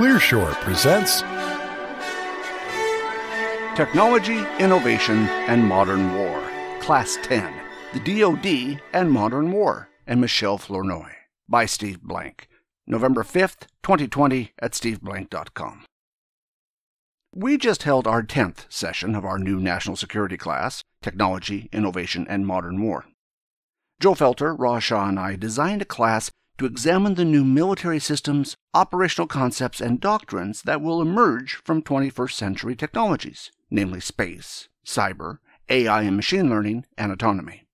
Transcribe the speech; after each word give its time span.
Clearshore 0.00 0.54
presents 0.62 1.20
Technology, 3.76 4.46
Innovation, 4.58 5.28
and 5.46 5.62
Modern 5.62 6.14
War. 6.14 6.42
Class 6.80 7.18
10 7.22 7.52
The 7.92 8.20
DoD 8.22 8.80
and 8.94 9.12
Modern 9.12 9.52
War, 9.52 9.90
and 10.06 10.18
Michelle 10.18 10.56
Flournoy. 10.56 11.10
By 11.50 11.66
Steve 11.66 12.00
Blank. 12.00 12.48
November 12.86 13.22
5th, 13.22 13.66
2020, 13.82 14.52
at 14.58 14.72
steveblank.com. 14.72 15.84
We 17.34 17.58
just 17.58 17.82
held 17.82 18.06
our 18.06 18.22
10th 18.22 18.72
session 18.72 19.14
of 19.14 19.26
our 19.26 19.38
new 19.38 19.60
national 19.60 19.96
security 19.96 20.38
class, 20.38 20.82
Technology, 21.02 21.68
Innovation, 21.74 22.26
and 22.26 22.46
Modern 22.46 22.80
War. 22.80 23.04
Joe 24.00 24.14
Felter, 24.14 24.58
Raj 24.58 24.82
Shah, 24.82 25.08
and 25.10 25.20
I 25.20 25.36
designed 25.36 25.82
a 25.82 25.84
class 25.84 26.30
to 26.60 26.66
examine 26.66 27.14
the 27.14 27.24
new 27.24 27.42
military 27.42 27.98
systems, 27.98 28.54
operational 28.74 29.26
concepts, 29.26 29.80
and 29.80 29.98
doctrines 29.98 30.60
that 30.60 30.82
will 30.82 31.00
emerge 31.00 31.54
from 31.64 31.80
21st 31.80 32.32
century 32.32 32.76
technologies, 32.76 33.50
namely 33.70 33.98
space, 33.98 34.68
cyber, 34.84 35.38
AI 35.70 36.02
and 36.02 36.16
machine 36.16 36.50
learning, 36.50 36.84
and 36.98 37.10
autonomy. 37.10 37.66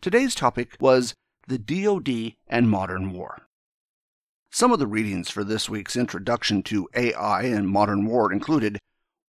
Today's 0.00 0.34
topic 0.34 0.78
was 0.80 1.12
the 1.46 1.58
DoD 1.58 2.36
and 2.48 2.70
modern 2.70 3.12
war. 3.12 3.42
Some 4.50 4.72
of 4.72 4.78
the 4.78 4.86
readings 4.86 5.28
for 5.28 5.44
this 5.44 5.68
week's 5.68 5.94
introduction 5.94 6.62
to 6.62 6.88
AI 6.94 7.42
and 7.42 7.68
modern 7.68 8.06
war 8.06 8.32
included 8.32 8.78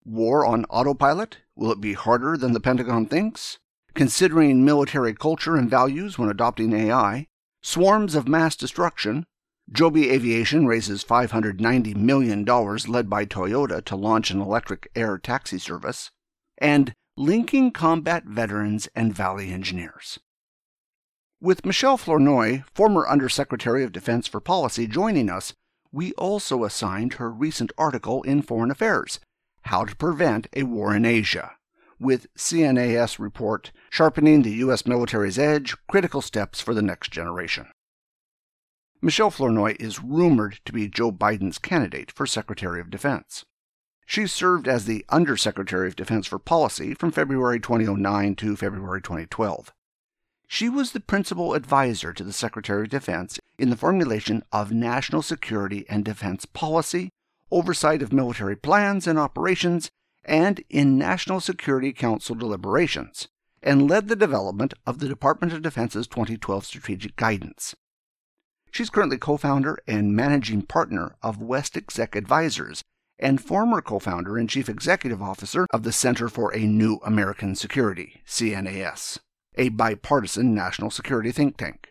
War 0.02 0.46
on 0.46 0.64
Autopilot? 0.70 1.36
Will 1.54 1.72
it 1.72 1.80
be 1.82 1.92
harder 1.92 2.38
than 2.38 2.54
the 2.54 2.58
Pentagon 2.58 3.04
thinks? 3.04 3.58
Considering 3.92 4.64
military 4.64 5.12
culture 5.12 5.56
and 5.56 5.68
values 5.68 6.16
when 6.18 6.30
adopting 6.30 6.72
AI, 6.72 7.26
Swarms 7.62 8.16
of 8.16 8.26
mass 8.26 8.56
destruction. 8.56 9.24
Joby 9.70 10.10
Aviation 10.10 10.66
raises 10.66 11.04
$590 11.04 11.94
million 11.94 12.44
led 12.44 13.08
by 13.08 13.24
Toyota 13.24 13.84
to 13.84 13.94
launch 13.94 14.32
an 14.32 14.40
electric 14.40 14.90
air 14.96 15.16
taxi 15.16 15.58
service. 15.58 16.10
And 16.58 16.92
linking 17.16 17.70
combat 17.70 18.24
veterans 18.24 18.88
and 18.96 19.14
Valley 19.14 19.52
engineers. 19.52 20.18
With 21.40 21.64
Michelle 21.64 21.96
Flournoy, 21.96 22.62
former 22.74 23.06
Undersecretary 23.06 23.84
of 23.84 23.92
Defense 23.92 24.26
for 24.26 24.40
Policy, 24.40 24.88
joining 24.88 25.30
us, 25.30 25.52
we 25.92 26.12
also 26.14 26.64
assigned 26.64 27.14
her 27.14 27.30
recent 27.30 27.70
article 27.78 28.22
in 28.22 28.42
Foreign 28.42 28.70
Affairs 28.70 29.20
How 29.62 29.84
to 29.84 29.94
Prevent 29.94 30.48
a 30.54 30.64
War 30.64 30.94
in 30.96 31.04
Asia 31.04 31.52
with 32.02 32.32
CNAS 32.34 33.18
report 33.18 33.72
Sharpening 33.90 34.42
the 34.42 34.50
U.S. 34.50 34.86
Military's 34.86 35.38
Edge 35.38 35.76
Critical 35.88 36.20
Steps 36.20 36.60
for 36.60 36.74
the 36.74 36.82
Next 36.82 37.10
Generation. 37.10 37.68
Michelle 39.00 39.30
Flournoy 39.30 39.76
is 39.80 40.02
rumored 40.02 40.60
to 40.64 40.72
be 40.72 40.88
Joe 40.88 41.10
Biden's 41.10 41.58
candidate 41.58 42.10
for 42.10 42.26
Secretary 42.26 42.80
of 42.80 42.90
Defense. 42.90 43.44
She 44.06 44.26
served 44.26 44.68
as 44.68 44.84
the 44.84 45.04
Undersecretary 45.08 45.88
of 45.88 45.96
Defense 45.96 46.26
for 46.26 46.38
Policy 46.38 46.94
from 46.94 47.12
February 47.12 47.58
2009 47.60 48.34
to 48.36 48.56
February 48.56 49.00
2012. 49.00 49.72
She 50.46 50.68
was 50.68 50.92
the 50.92 51.00
principal 51.00 51.54
advisor 51.54 52.12
to 52.12 52.22
the 52.22 52.32
Secretary 52.32 52.82
of 52.82 52.90
Defense 52.90 53.38
in 53.58 53.70
the 53.70 53.76
formulation 53.76 54.42
of 54.52 54.70
national 54.70 55.22
security 55.22 55.86
and 55.88 56.04
defense 56.04 56.44
policy, 56.44 57.10
oversight 57.50 58.02
of 58.02 58.12
military 58.12 58.56
plans 58.56 59.06
and 59.06 59.18
operations, 59.18 59.90
and 60.24 60.64
in 60.68 60.98
National 60.98 61.40
Security 61.40 61.92
Council 61.92 62.34
deliberations, 62.34 63.28
and 63.62 63.88
led 63.88 64.08
the 64.08 64.16
development 64.16 64.74
of 64.86 64.98
the 64.98 65.08
Department 65.08 65.52
of 65.52 65.62
Defense's 65.62 66.06
2012 66.06 66.64
Strategic 66.66 67.16
Guidance. 67.16 67.74
She's 68.70 68.90
currently 68.90 69.18
co 69.18 69.36
founder 69.36 69.78
and 69.86 70.16
managing 70.16 70.62
partner 70.62 71.16
of 71.22 71.42
West 71.42 71.76
Exec 71.76 72.16
Advisors 72.16 72.82
and 73.18 73.40
former 73.40 73.80
co 73.80 73.98
founder 73.98 74.38
and 74.38 74.48
chief 74.48 74.68
executive 74.68 75.22
officer 75.22 75.66
of 75.70 75.82
the 75.82 75.92
Center 75.92 76.28
for 76.28 76.54
a 76.54 76.60
New 76.60 76.98
American 77.04 77.54
Security, 77.54 78.22
CNAS, 78.26 79.18
a 79.56 79.68
bipartisan 79.68 80.54
national 80.54 80.90
security 80.90 81.30
think 81.30 81.56
tank. 81.56 81.90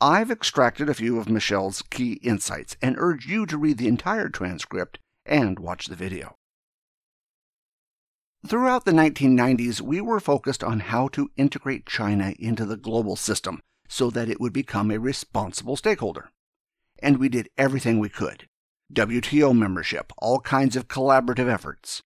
I've 0.00 0.30
extracted 0.30 0.88
a 0.88 0.94
few 0.94 1.18
of 1.18 1.28
Michelle's 1.28 1.82
key 1.82 2.14
insights 2.22 2.76
and 2.80 2.94
urge 2.98 3.26
you 3.26 3.46
to 3.46 3.58
read 3.58 3.78
the 3.78 3.88
entire 3.88 4.28
transcript 4.28 4.98
and 5.26 5.58
watch 5.58 5.86
the 5.86 5.96
video. 5.96 6.36
Throughout 8.46 8.84
the 8.84 8.92
1990s, 8.92 9.80
we 9.80 10.00
were 10.00 10.20
focused 10.20 10.62
on 10.62 10.78
how 10.78 11.08
to 11.08 11.30
integrate 11.36 11.86
China 11.86 12.34
into 12.38 12.64
the 12.64 12.76
global 12.76 13.16
system 13.16 13.60
so 13.88 14.10
that 14.10 14.28
it 14.28 14.40
would 14.40 14.52
become 14.52 14.92
a 14.92 15.00
responsible 15.00 15.74
stakeholder. 15.74 16.30
And 17.00 17.18
we 17.18 17.28
did 17.28 17.50
everything 17.58 17.98
we 17.98 18.08
could 18.08 18.46
WTO 18.92 19.58
membership, 19.58 20.12
all 20.18 20.38
kinds 20.38 20.76
of 20.76 20.86
collaborative 20.86 21.52
efforts. 21.52 22.02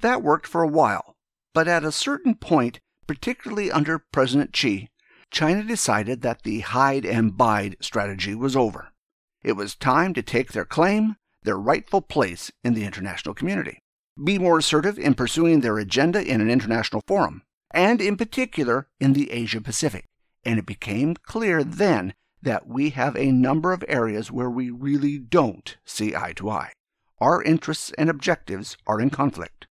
That 0.00 0.22
worked 0.22 0.46
for 0.46 0.62
a 0.62 0.68
while, 0.68 1.16
but 1.54 1.66
at 1.66 1.82
a 1.82 1.92
certain 1.92 2.34
point, 2.34 2.78
particularly 3.06 3.72
under 3.72 3.98
President 3.98 4.54
Xi, 4.54 4.90
China 5.30 5.64
decided 5.64 6.20
that 6.20 6.42
the 6.42 6.60
hide 6.60 7.06
and 7.06 7.38
bide 7.38 7.76
strategy 7.80 8.34
was 8.34 8.54
over. 8.54 8.92
It 9.42 9.52
was 9.52 9.74
time 9.74 10.12
to 10.12 10.22
take 10.22 10.52
their 10.52 10.66
claim, 10.66 11.16
their 11.42 11.58
rightful 11.58 12.02
place 12.02 12.52
in 12.62 12.74
the 12.74 12.84
international 12.84 13.34
community 13.34 13.80
be 14.24 14.38
more 14.38 14.58
assertive 14.58 14.98
in 14.98 15.14
pursuing 15.14 15.60
their 15.60 15.78
agenda 15.78 16.22
in 16.22 16.40
an 16.40 16.50
international 16.50 17.02
forum, 17.06 17.42
and 17.72 18.00
in 18.00 18.16
particular 18.16 18.88
in 18.98 19.12
the 19.12 19.30
Asia 19.30 19.60
Pacific. 19.60 20.04
And 20.44 20.58
it 20.58 20.66
became 20.66 21.14
clear 21.14 21.62
then 21.62 22.14
that 22.42 22.66
we 22.66 22.90
have 22.90 23.16
a 23.16 23.32
number 23.32 23.72
of 23.72 23.84
areas 23.88 24.30
where 24.30 24.50
we 24.50 24.70
really 24.70 25.18
don't 25.18 25.76
see 25.84 26.14
eye 26.14 26.32
to 26.36 26.50
eye. 26.50 26.72
Our 27.20 27.42
interests 27.42 27.92
and 27.98 28.08
objectives 28.08 28.76
are 28.86 29.00
in 29.00 29.10
conflict. 29.10 29.66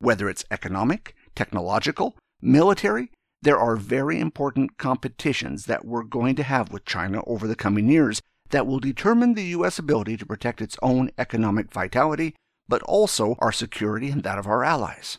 Whether 0.00 0.28
it's 0.28 0.44
economic, 0.50 1.14
technological, 1.36 2.16
military, 2.42 3.10
there 3.42 3.58
are 3.58 3.76
very 3.76 4.18
important 4.18 4.78
competitions 4.78 5.66
that 5.66 5.84
we're 5.84 6.02
going 6.02 6.34
to 6.36 6.42
have 6.42 6.72
with 6.72 6.84
China 6.84 7.22
over 7.26 7.46
the 7.46 7.54
coming 7.54 7.88
years 7.88 8.20
that 8.50 8.66
will 8.66 8.80
determine 8.80 9.34
the 9.34 9.44
U.S. 9.44 9.78
ability 9.78 10.16
to 10.16 10.26
protect 10.26 10.60
its 10.60 10.76
own 10.82 11.10
economic 11.16 11.70
vitality 11.70 12.34
but 12.68 12.82
also 12.82 13.36
our 13.40 13.52
security 13.52 14.10
and 14.10 14.22
that 14.22 14.38
of 14.38 14.46
our 14.46 14.64
allies. 14.64 15.18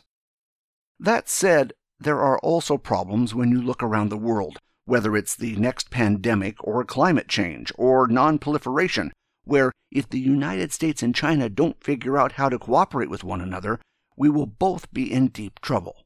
That 0.98 1.28
said, 1.28 1.72
there 1.98 2.20
are 2.20 2.38
also 2.40 2.76
problems 2.76 3.34
when 3.34 3.50
you 3.50 3.60
look 3.60 3.82
around 3.82 4.08
the 4.08 4.16
world, 4.16 4.58
whether 4.84 5.16
it's 5.16 5.34
the 5.34 5.56
next 5.56 5.90
pandemic 5.90 6.56
or 6.62 6.84
climate 6.84 7.28
change 7.28 7.72
or 7.76 8.06
non-proliferation, 8.06 9.12
where 9.44 9.72
if 9.90 10.08
the 10.08 10.20
United 10.20 10.72
States 10.72 11.02
and 11.02 11.14
China 11.14 11.48
don't 11.48 11.82
figure 11.82 12.18
out 12.18 12.32
how 12.32 12.48
to 12.48 12.58
cooperate 12.58 13.10
with 13.10 13.24
one 13.24 13.40
another, 13.40 13.80
we 14.16 14.28
will 14.28 14.46
both 14.46 14.92
be 14.92 15.12
in 15.12 15.28
deep 15.28 15.60
trouble. 15.60 16.04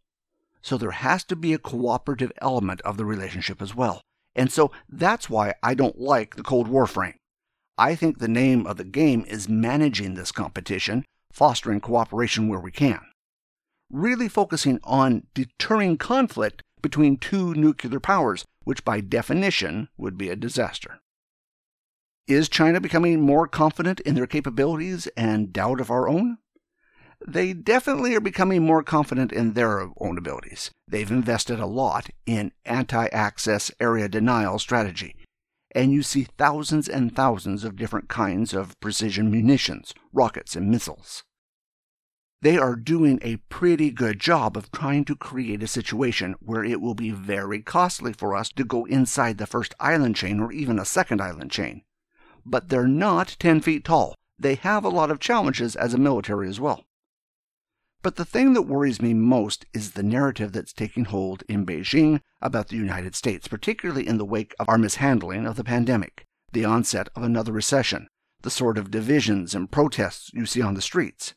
So 0.63 0.77
there 0.77 0.91
has 0.91 1.25
to 1.25 1.37
be 1.37 1.55
a 1.55 1.59
cooperative 1.59 2.33
element 2.43 2.81
of 2.83 2.97
the 2.97 3.05
relationship 3.05 3.63
as 3.63 3.75
well. 3.75 4.03
And 4.35 4.53
so 4.53 4.71
that's 4.89 5.31
why 5.31 5.55
I 5.63 5.75
don't 5.75 5.99
like 5.99 6.37
the 6.37 6.43
Cold 6.43 6.69
War 6.69 6.87
frame. 6.87 7.15
I 7.79 7.95
think 7.95 8.19
the 8.19 8.29
name 8.29 8.67
of 8.67 8.77
the 8.77 8.85
game 8.85 9.25
is 9.27 9.49
managing 9.49 10.15
this 10.15 10.33
competition 10.33 11.05
fostering 11.33 11.81
cooperation 11.81 12.49
where 12.49 12.61
we 12.61 12.71
can. 12.71 13.01
Really 13.91 14.29
focusing 14.29 14.81
on 14.85 15.27
deterring 15.35 15.99
conflict 15.99 16.63
between 16.83 17.17
two 17.17 17.55
nuclear 17.55 18.01
powers, 18.01 18.45
which 18.65 18.85
by 18.85 19.01
definition 19.01 19.89
would 19.97 20.17
be 20.17 20.29
a 20.29 20.37
disaster. 20.37 21.01
Is 22.27 22.49
China 22.49 22.81
becoming 22.81 23.21
more 23.21 23.49
confident 23.49 24.01
in 24.01 24.15
their 24.15 24.27
capabilities 24.27 25.09
and 25.17 25.53
doubt 25.53 25.81
of 25.81 25.91
our 25.91 26.09
own? 26.09 26.39
They 27.27 27.53
definitely 27.53 28.15
are 28.15 28.21
becoming 28.21 28.65
more 28.65 28.83
confident 28.83 29.33
in 29.33 29.53
their 29.53 29.91
own 29.99 30.17
abilities. 30.17 30.71
They've 30.89 31.11
invested 31.11 31.61
a 31.61 31.67
lot 31.67 32.09
in 32.27 32.53
anti 32.65 33.09
access 33.09 33.71
area 33.79 34.09
denial 34.09 34.59
strategy, 34.59 35.17
and 35.75 35.93
you 35.93 36.03
see 36.03 36.27
thousands 36.37 36.89
and 36.89 37.15
thousands 37.15 37.65
of 37.65 37.77
different 37.77 38.09
kinds 38.09 38.53
of 38.53 38.79
precision 38.81 39.31
munitions, 39.31 39.95
rockets, 40.13 40.57
and 40.57 40.71
missiles. 40.71 41.25
They 42.43 42.57
are 42.57 42.75
doing 42.75 43.19
a 43.23 43.37
pretty 43.37 43.91
good 43.91 44.19
job 44.19 44.57
of 44.57 44.73
trying 44.73 45.05
to 45.05 45.15
create 45.15 45.63
a 45.63 45.67
situation 45.67 46.37
where 46.41 46.65
it 46.65 46.81
will 46.81 46.95
be 46.95 47.11
very 47.11 47.61
costly 47.61 48.15
for 48.15 48.35
us 48.35 48.49
to 48.53 48.65
go 48.65 48.87
inside 48.87 49.37
the 49.37 49.47
first 49.47 49.75
island 49.79 50.17
chain 50.17 50.41
or 50.41 50.51
even 50.51 50.79
a 50.79 50.87
second 50.87 51.21
island 51.21 51.51
chain. 51.51 51.83
But 52.47 52.71
they're 52.71 52.89
not 52.89 53.37
10 53.39 53.61
feet 53.61 53.85
tall. 53.85 54.15
They 54.39 54.55
have 54.55 54.85
a 54.85 54.89
lot 54.89 55.11
of 55.11 55.21
challenges 55.21 55.77
as 55.77 55.93
a 55.93 55.99
military 55.99 56.49
as 56.49 56.59
well. 56.59 56.87
But 58.03 58.17
the 58.17 58.25
thing 58.25 58.55
that 58.55 58.63
worries 58.63 59.03
me 59.03 59.13
most 59.13 59.67
is 59.75 59.93
the 59.93 60.03
narrative 60.03 60.53
that's 60.53 60.73
taking 60.73 61.05
hold 61.05 61.43
in 61.49 61.67
Beijing 61.67 62.23
about 62.41 62.69
the 62.69 62.77
United 62.77 63.15
States, 63.15 63.47
particularly 63.47 64.09
in 64.09 64.17
the 64.17 64.25
wake 64.25 64.55
of 64.59 64.71
our 64.71 64.79
mishandling 64.79 65.47
of 65.47 65.57
the 65.57 65.65
pandemic, 65.65 66.25
the 66.53 66.65
onset 66.65 67.11
of 67.15 67.23
another 67.23 67.53
recession, 67.53 68.09
the 68.41 68.51
sort 68.51 68.79
of 68.79 68.91
divisions 68.91 69.55
and 69.55 69.71
protests 69.71 70.31
you 70.33 70.47
see 70.47 70.63
on 70.63 70.73
the 70.73 70.81
streets. 70.81 71.35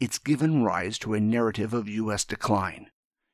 It's 0.00 0.18
given 0.18 0.64
rise 0.64 0.98
to 1.00 1.12
a 1.12 1.20
narrative 1.20 1.74
of 1.74 1.86
U.S. 1.86 2.24
decline, 2.24 2.86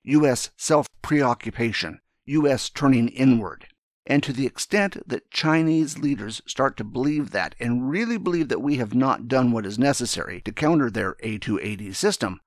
U.S. 0.02 0.50
self 0.56 0.88
preoccupation, 1.02 2.00
U.S. 2.24 2.68
turning 2.68 3.06
inward. 3.08 3.68
And 4.08 4.24
to 4.24 4.32
the 4.32 4.46
extent 4.46 5.08
that 5.08 5.30
Chinese 5.30 5.98
leaders 5.98 6.42
start 6.46 6.76
to 6.78 6.84
believe 6.84 7.30
that 7.30 7.54
and 7.60 7.88
really 7.88 8.18
believe 8.18 8.48
that 8.48 8.62
we 8.62 8.78
have 8.78 8.94
not 8.94 9.28
done 9.28 9.52
what 9.52 9.66
is 9.66 9.78
necessary 9.78 10.40
to 10.40 10.50
counter 10.50 10.90
their 10.90 11.14
A2/AD 11.22 11.94
system, 11.94 12.40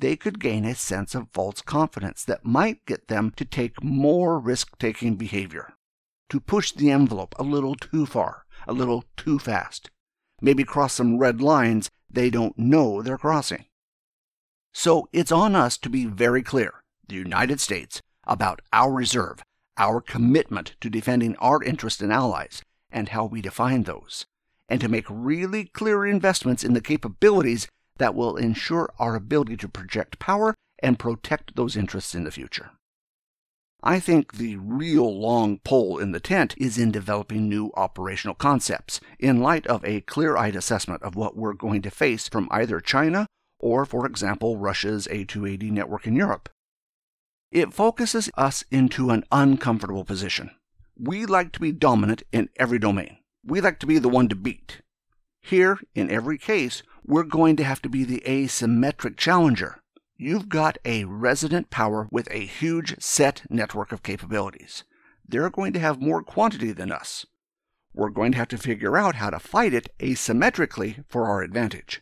they 0.00 0.16
could 0.16 0.40
gain 0.40 0.64
a 0.64 0.74
sense 0.74 1.14
of 1.14 1.28
false 1.32 1.60
confidence 1.60 2.24
that 2.24 2.44
might 2.44 2.84
get 2.86 3.08
them 3.08 3.30
to 3.36 3.44
take 3.44 3.82
more 3.82 4.38
risk 4.38 4.78
taking 4.78 5.16
behavior, 5.16 5.74
to 6.28 6.40
push 6.40 6.72
the 6.72 6.90
envelope 6.90 7.34
a 7.38 7.42
little 7.42 7.74
too 7.74 8.06
far, 8.06 8.44
a 8.66 8.72
little 8.72 9.04
too 9.16 9.38
fast, 9.38 9.90
maybe 10.40 10.64
cross 10.64 10.94
some 10.94 11.18
red 11.18 11.40
lines 11.40 11.90
they 12.10 12.30
don't 12.30 12.58
know 12.58 13.02
they're 13.02 13.18
crossing. 13.18 13.66
So 14.72 15.08
it's 15.12 15.32
on 15.32 15.54
us 15.54 15.76
to 15.78 15.88
be 15.88 16.06
very 16.06 16.42
clear, 16.42 16.82
the 17.06 17.16
United 17.16 17.60
States, 17.60 18.00
about 18.24 18.60
our 18.72 18.92
reserve, 18.92 19.42
our 19.76 20.00
commitment 20.00 20.76
to 20.80 20.90
defending 20.90 21.36
our 21.36 21.62
interests 21.62 22.00
and 22.00 22.12
allies, 22.12 22.62
and 22.90 23.10
how 23.10 23.24
we 23.24 23.40
define 23.40 23.84
those, 23.84 24.26
and 24.68 24.80
to 24.80 24.88
make 24.88 25.06
really 25.08 25.64
clear 25.64 26.06
investments 26.06 26.64
in 26.64 26.74
the 26.74 26.80
capabilities 26.80 27.68
that 28.00 28.16
will 28.16 28.36
ensure 28.36 28.92
our 28.98 29.14
ability 29.14 29.56
to 29.58 29.68
project 29.68 30.18
power 30.18 30.54
and 30.82 30.98
protect 30.98 31.54
those 31.54 31.76
interests 31.76 32.14
in 32.14 32.24
the 32.24 32.30
future. 32.30 32.70
I 33.82 34.00
think 34.00 34.34
the 34.34 34.56
real 34.56 35.18
long 35.18 35.58
pole 35.58 35.98
in 35.98 36.12
the 36.12 36.20
tent 36.20 36.54
is 36.58 36.76
in 36.76 36.90
developing 36.90 37.48
new 37.48 37.70
operational 37.76 38.34
concepts 38.34 39.00
in 39.18 39.40
light 39.40 39.66
of 39.66 39.84
a 39.84 40.02
clear 40.02 40.36
eyed 40.36 40.56
assessment 40.56 41.02
of 41.02 41.14
what 41.14 41.36
we're 41.36 41.54
going 41.54 41.82
to 41.82 41.90
face 41.90 42.28
from 42.28 42.48
either 42.50 42.80
China 42.80 43.26
or, 43.58 43.84
for 43.84 44.06
example, 44.06 44.56
Russia's 44.56 45.06
A2/AD 45.08 45.70
network 45.70 46.06
in 46.06 46.16
Europe. 46.16 46.48
It 47.52 47.72
focuses 47.72 48.30
us 48.36 48.64
into 48.70 49.10
an 49.10 49.24
uncomfortable 49.30 50.04
position. 50.04 50.50
We 50.98 51.26
like 51.26 51.52
to 51.52 51.60
be 51.60 51.72
dominant 51.72 52.22
in 52.32 52.48
every 52.56 52.78
domain. 52.78 53.18
We 53.44 53.60
like 53.60 53.78
to 53.80 53.86
be 53.86 53.98
the 53.98 54.08
one 54.08 54.28
to 54.28 54.36
beat. 54.36 54.80
Here, 55.42 55.80
in 55.94 56.10
every 56.10 56.36
case, 56.36 56.82
we're 57.10 57.24
going 57.24 57.56
to 57.56 57.64
have 57.64 57.82
to 57.82 57.88
be 57.88 58.04
the 58.04 58.22
asymmetric 58.24 59.16
challenger. 59.16 59.82
You've 60.16 60.48
got 60.48 60.78
a 60.84 61.04
resident 61.06 61.68
power 61.68 62.06
with 62.12 62.28
a 62.30 62.46
huge 62.46 62.94
set 63.02 63.42
network 63.50 63.90
of 63.90 64.04
capabilities. 64.04 64.84
They're 65.28 65.50
going 65.50 65.72
to 65.72 65.80
have 65.80 66.00
more 66.00 66.22
quantity 66.22 66.70
than 66.70 66.92
us. 66.92 67.26
We're 67.92 68.10
going 68.10 68.30
to 68.30 68.38
have 68.38 68.46
to 68.48 68.58
figure 68.58 68.96
out 68.96 69.16
how 69.16 69.30
to 69.30 69.40
fight 69.40 69.74
it 69.74 69.92
asymmetrically 69.98 71.04
for 71.08 71.24
our 71.24 71.42
advantage. 71.42 72.00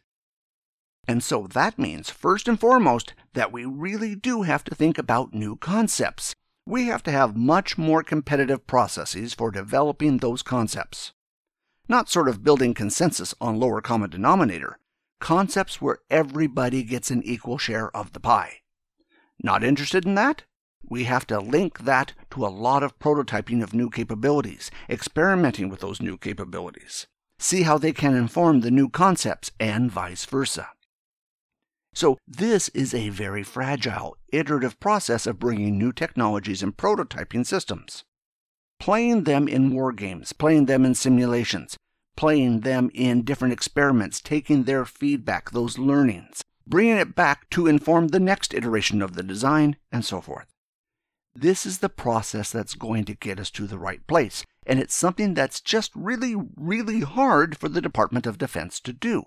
And 1.06 1.24
so 1.24 1.46
that 1.54 1.78
means, 1.78 2.10
first 2.10 2.46
and 2.46 2.60
foremost, 2.60 3.14
that 3.32 3.50
we 3.50 3.64
really 3.64 4.14
do 4.14 4.42
have 4.42 4.62
to 4.64 4.74
think 4.74 4.98
about 4.98 5.32
new 5.32 5.56
concepts. 5.56 6.34
We 6.66 6.84
have 6.88 7.02
to 7.04 7.10
have 7.10 7.34
much 7.34 7.78
more 7.78 8.02
competitive 8.02 8.66
processes 8.66 9.32
for 9.32 9.50
developing 9.50 10.18
those 10.18 10.42
concepts. 10.42 11.14
Not 11.88 12.10
sort 12.10 12.28
of 12.28 12.44
building 12.44 12.74
consensus 12.74 13.34
on 13.40 13.58
lower 13.58 13.80
common 13.80 14.10
denominator, 14.10 14.78
concepts 15.20 15.80
where 15.80 15.98
everybody 16.10 16.82
gets 16.82 17.10
an 17.10 17.22
equal 17.22 17.58
share 17.58 17.94
of 17.96 18.12
the 18.12 18.20
pie. 18.20 18.60
Not 19.42 19.64
interested 19.64 20.04
in 20.04 20.14
that? 20.14 20.44
We 20.88 21.04
have 21.04 21.26
to 21.26 21.40
link 21.40 21.80
that 21.80 22.14
to 22.30 22.46
a 22.46 22.48
lot 22.48 22.82
of 22.82 22.98
prototyping 22.98 23.62
of 23.62 23.74
new 23.74 23.90
capabilities, 23.90 24.70
experimenting 24.88 25.68
with 25.68 25.80
those 25.80 26.00
new 26.00 26.16
capabilities. 26.16 27.06
See 27.38 27.62
how 27.62 27.78
they 27.78 27.92
can 27.92 28.14
inform 28.14 28.60
the 28.60 28.70
new 28.70 28.88
concepts, 28.88 29.50
and 29.60 29.90
vice 29.90 30.24
versa. 30.24 30.70
So, 31.94 32.16
this 32.26 32.68
is 32.70 32.94
a 32.94 33.08
very 33.08 33.42
fragile, 33.42 34.16
iterative 34.32 34.78
process 34.78 35.26
of 35.26 35.38
bringing 35.38 35.78
new 35.78 35.92
technologies 35.92 36.62
and 36.62 36.76
prototyping 36.76 37.44
systems. 37.44 38.04
Playing 38.78 39.24
them 39.24 39.48
in 39.48 39.74
war 39.74 39.92
games, 39.92 40.32
playing 40.32 40.66
them 40.66 40.84
in 40.84 40.94
simulations, 40.94 41.76
playing 42.18 42.60
them 42.62 42.90
in 42.94 43.22
different 43.22 43.52
experiments, 43.52 44.20
taking 44.20 44.64
their 44.64 44.84
feedback, 44.84 45.52
those 45.52 45.78
learnings, 45.78 46.42
bringing 46.66 46.96
it 46.96 47.14
back 47.14 47.48
to 47.48 47.68
inform 47.68 48.08
the 48.08 48.18
next 48.18 48.52
iteration 48.52 49.00
of 49.00 49.14
the 49.14 49.22
design, 49.22 49.76
and 49.92 50.04
so 50.04 50.20
forth. 50.20 50.48
This 51.32 51.64
is 51.64 51.78
the 51.78 51.88
process 51.88 52.50
that's 52.50 52.74
going 52.74 53.04
to 53.04 53.14
get 53.14 53.38
us 53.38 53.52
to 53.52 53.68
the 53.68 53.78
right 53.78 54.04
place, 54.08 54.44
and 54.66 54.80
it's 54.80 54.96
something 54.96 55.34
that's 55.34 55.60
just 55.60 55.92
really, 55.94 56.34
really 56.56 57.02
hard 57.02 57.56
for 57.56 57.68
the 57.68 57.80
Department 57.80 58.26
of 58.26 58.36
Defense 58.36 58.80
to 58.80 58.92
do. 58.92 59.22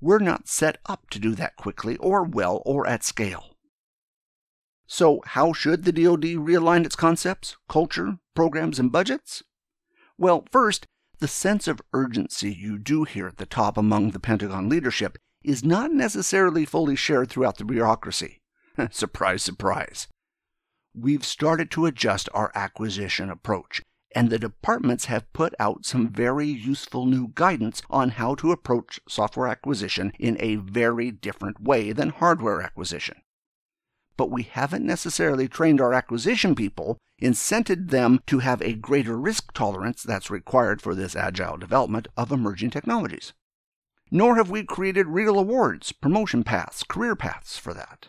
We're 0.00 0.20
not 0.20 0.46
set 0.46 0.78
up 0.86 1.10
to 1.10 1.18
do 1.18 1.34
that 1.34 1.56
quickly 1.56 1.96
or 1.96 2.22
well 2.22 2.62
or 2.64 2.86
at 2.86 3.02
scale. 3.02 3.56
So, 4.86 5.22
how 5.26 5.52
should 5.52 5.82
the 5.82 5.92
DoD 5.92 6.36
realign 6.36 6.86
its 6.86 6.94
concepts, 6.94 7.56
culture, 7.68 8.18
programs, 8.36 8.78
and 8.78 8.92
budgets? 8.92 9.42
Well, 10.16 10.44
first, 10.52 10.86
the 11.22 11.28
sense 11.28 11.68
of 11.68 11.80
urgency 11.92 12.52
you 12.52 12.76
do 12.76 13.04
hear 13.04 13.28
at 13.28 13.36
the 13.36 13.46
top 13.46 13.76
among 13.76 14.10
the 14.10 14.18
Pentagon 14.18 14.68
leadership 14.68 15.16
is 15.44 15.62
not 15.62 15.92
necessarily 15.92 16.64
fully 16.64 16.96
shared 16.96 17.30
throughout 17.30 17.58
the 17.58 17.64
bureaucracy. 17.64 18.40
surprise, 18.90 19.40
surprise. 19.40 20.08
We've 20.92 21.24
started 21.24 21.70
to 21.70 21.86
adjust 21.86 22.28
our 22.34 22.50
acquisition 22.56 23.30
approach 23.30 23.82
and 24.16 24.30
the 24.30 24.38
departments 24.40 25.04
have 25.04 25.32
put 25.32 25.54
out 25.60 25.86
some 25.86 26.08
very 26.08 26.48
useful 26.48 27.06
new 27.06 27.30
guidance 27.36 27.82
on 27.88 28.10
how 28.10 28.34
to 28.34 28.50
approach 28.50 28.98
software 29.08 29.46
acquisition 29.46 30.12
in 30.18 30.36
a 30.40 30.56
very 30.56 31.12
different 31.12 31.62
way 31.62 31.92
than 31.92 32.08
hardware 32.08 32.60
acquisition. 32.60 33.22
But 34.16 34.32
we 34.32 34.42
haven't 34.42 34.84
necessarily 34.84 35.46
trained 35.46 35.80
our 35.80 35.94
acquisition 35.94 36.56
people, 36.56 36.98
incented 37.22 37.90
them 37.90 38.20
to 38.26 38.40
have 38.40 38.60
a 38.60 38.74
greater 38.74 39.16
risk 39.16 39.52
tolerance 39.52 40.02
that's 40.02 40.30
required 40.30 40.82
for 40.82 40.94
this 40.94 41.14
agile 41.14 41.56
development 41.56 42.08
of 42.16 42.32
emerging 42.32 42.70
technologies. 42.70 43.32
Nor 44.10 44.36
have 44.36 44.50
we 44.50 44.64
created 44.64 45.06
real 45.06 45.38
awards, 45.38 45.92
promotion 45.92 46.44
paths, 46.44 46.82
career 46.82 47.16
paths 47.16 47.56
for 47.56 47.72
that. 47.72 48.08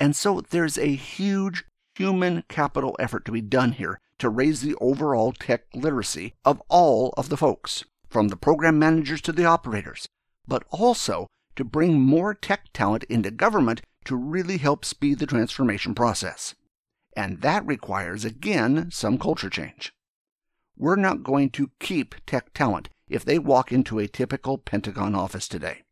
And 0.00 0.14
so 0.14 0.40
there's 0.40 0.76
a 0.76 0.94
huge 0.94 1.64
human 1.94 2.44
capital 2.48 2.94
effort 2.98 3.24
to 3.24 3.32
be 3.32 3.40
done 3.40 3.72
here 3.72 4.00
to 4.18 4.28
raise 4.28 4.60
the 4.60 4.74
overall 4.80 5.32
tech 5.32 5.62
literacy 5.74 6.34
of 6.44 6.60
all 6.68 7.14
of 7.16 7.28
the 7.28 7.36
folks, 7.36 7.84
from 8.08 8.28
the 8.28 8.36
program 8.36 8.78
managers 8.78 9.20
to 9.22 9.32
the 9.32 9.44
operators, 9.44 10.08
but 10.46 10.64
also 10.70 11.26
to 11.56 11.64
bring 11.64 12.00
more 12.00 12.34
tech 12.34 12.66
talent 12.72 13.04
into 13.04 13.30
government 13.30 13.82
to 14.04 14.16
really 14.16 14.58
help 14.58 14.84
speed 14.84 15.18
the 15.18 15.26
transformation 15.26 15.94
process. 15.94 16.54
And 17.18 17.40
that 17.40 17.66
requires, 17.66 18.24
again, 18.24 18.92
some 18.92 19.18
culture 19.18 19.50
change. 19.50 19.92
We're 20.76 20.94
not 20.94 21.24
going 21.24 21.50
to 21.50 21.72
keep 21.80 22.14
tech 22.26 22.54
talent 22.54 22.90
if 23.08 23.24
they 23.24 23.40
walk 23.40 23.72
into 23.72 23.98
a 23.98 24.06
typical 24.06 24.56
Pentagon 24.56 25.16
office 25.16 25.48
today. 25.48 25.82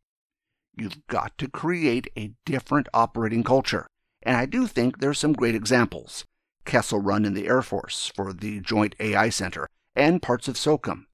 You've 0.76 1.04
got 1.08 1.36
to 1.38 1.48
create 1.48 2.06
a 2.16 2.34
different 2.44 2.88
operating 2.94 3.42
culture. 3.42 3.88
And 4.22 4.36
I 4.36 4.46
do 4.46 4.68
think 4.68 5.00
there's 5.00 5.18
some 5.18 5.32
great 5.32 5.56
examples. 5.56 6.24
Kessel 6.64 7.00
Run 7.00 7.24
in 7.24 7.34
the 7.34 7.48
Air 7.48 7.62
Force 7.62 8.12
for 8.14 8.32
the 8.32 8.60
Joint 8.60 8.94
AI 9.00 9.28
Center, 9.30 9.66
and 9.96 10.22
parts 10.22 10.46
of 10.46 10.54
SOCOM. 10.54 11.06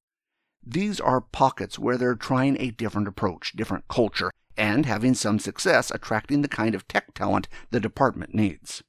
These 0.62 1.00
are 1.00 1.23
pockets 1.23 1.78
where 1.78 1.97
they're 1.97 2.16
trying 2.16 2.61
a 2.61 2.71
different 2.71 3.09
approach, 3.09 3.54
different 3.57 3.88
culture, 3.88 4.31
and 4.59 4.85
having 4.85 5.14
some 5.14 5.38
success 5.38 5.90
attracting 5.90 6.42
the 6.42 6.49
kind 6.49 6.75
of 6.75 6.87
tech 6.87 7.14
talent 7.14 7.49
the 7.71 7.81
department 7.81 8.35
needs. 8.35 8.83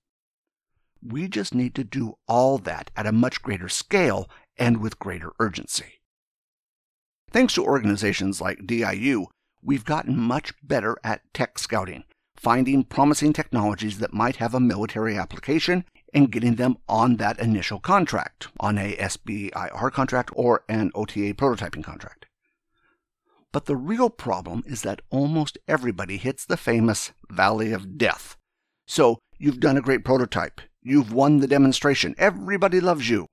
We 1.05 1.27
just 1.27 1.53
need 1.53 1.75
to 1.75 1.83
do 1.83 2.15
all 2.27 2.57
that 2.60 2.91
at 2.95 3.05
a 3.05 3.12
much 3.12 3.41
greater 3.41 3.69
scale 3.69 4.29
and 4.57 4.81
with 4.81 5.00
greater 5.00 5.31
urgency. 5.39 6.00
Thanks 7.31 7.55
to 7.55 7.65
organizations 7.65 8.39
like 8.39 8.67
DIU, 8.67 9.25
we've 9.62 9.86
gotten 9.86 10.17
much 10.17 10.53
better 10.62 10.95
at 11.03 11.22
tech 11.33 11.57
scouting, 11.57 12.03
finding 12.36 12.83
promising 12.83 13.33
technologies 13.33 14.00
that 14.00 14.13
might 14.13 14.38
have 14.38 14.53
a 14.53 14.60
military 14.60 15.17
application 15.17 15.83
and 16.13 16.31
getting 16.31 16.55
them 16.55 16.77
on 16.88 17.17
that 17.17 17.39
initial 17.39 17.79
contract, 17.79 18.50
on 18.60 18.77
a 18.77 18.95
SBIR 18.95 19.91
contract 19.91 20.29
or 20.36 20.63
an 20.69 20.91
OTA 20.93 21.33
prototyping 21.33 21.83
contract. 21.83 22.27
But 23.51 23.65
the 23.65 23.75
real 23.75 24.10
problem 24.10 24.63
is 24.65 24.81
that 24.83 25.01
almost 25.10 25.57
everybody 25.67 26.17
hits 26.17 26.45
the 26.45 26.57
famous 26.57 27.13
valley 27.29 27.72
of 27.72 27.98
death. 27.98 28.38
So 28.88 29.19
you've 29.38 29.60
done 29.60 29.77
a 29.77 29.81
great 29.81 30.05
prototype, 30.05 30.62
you've 30.84 31.13
won 31.13 31.40
the 31.40 31.48
demonstration, 31.48 32.16
everybody 32.18 32.80
loves 32.80 33.10
you. 33.10 33.28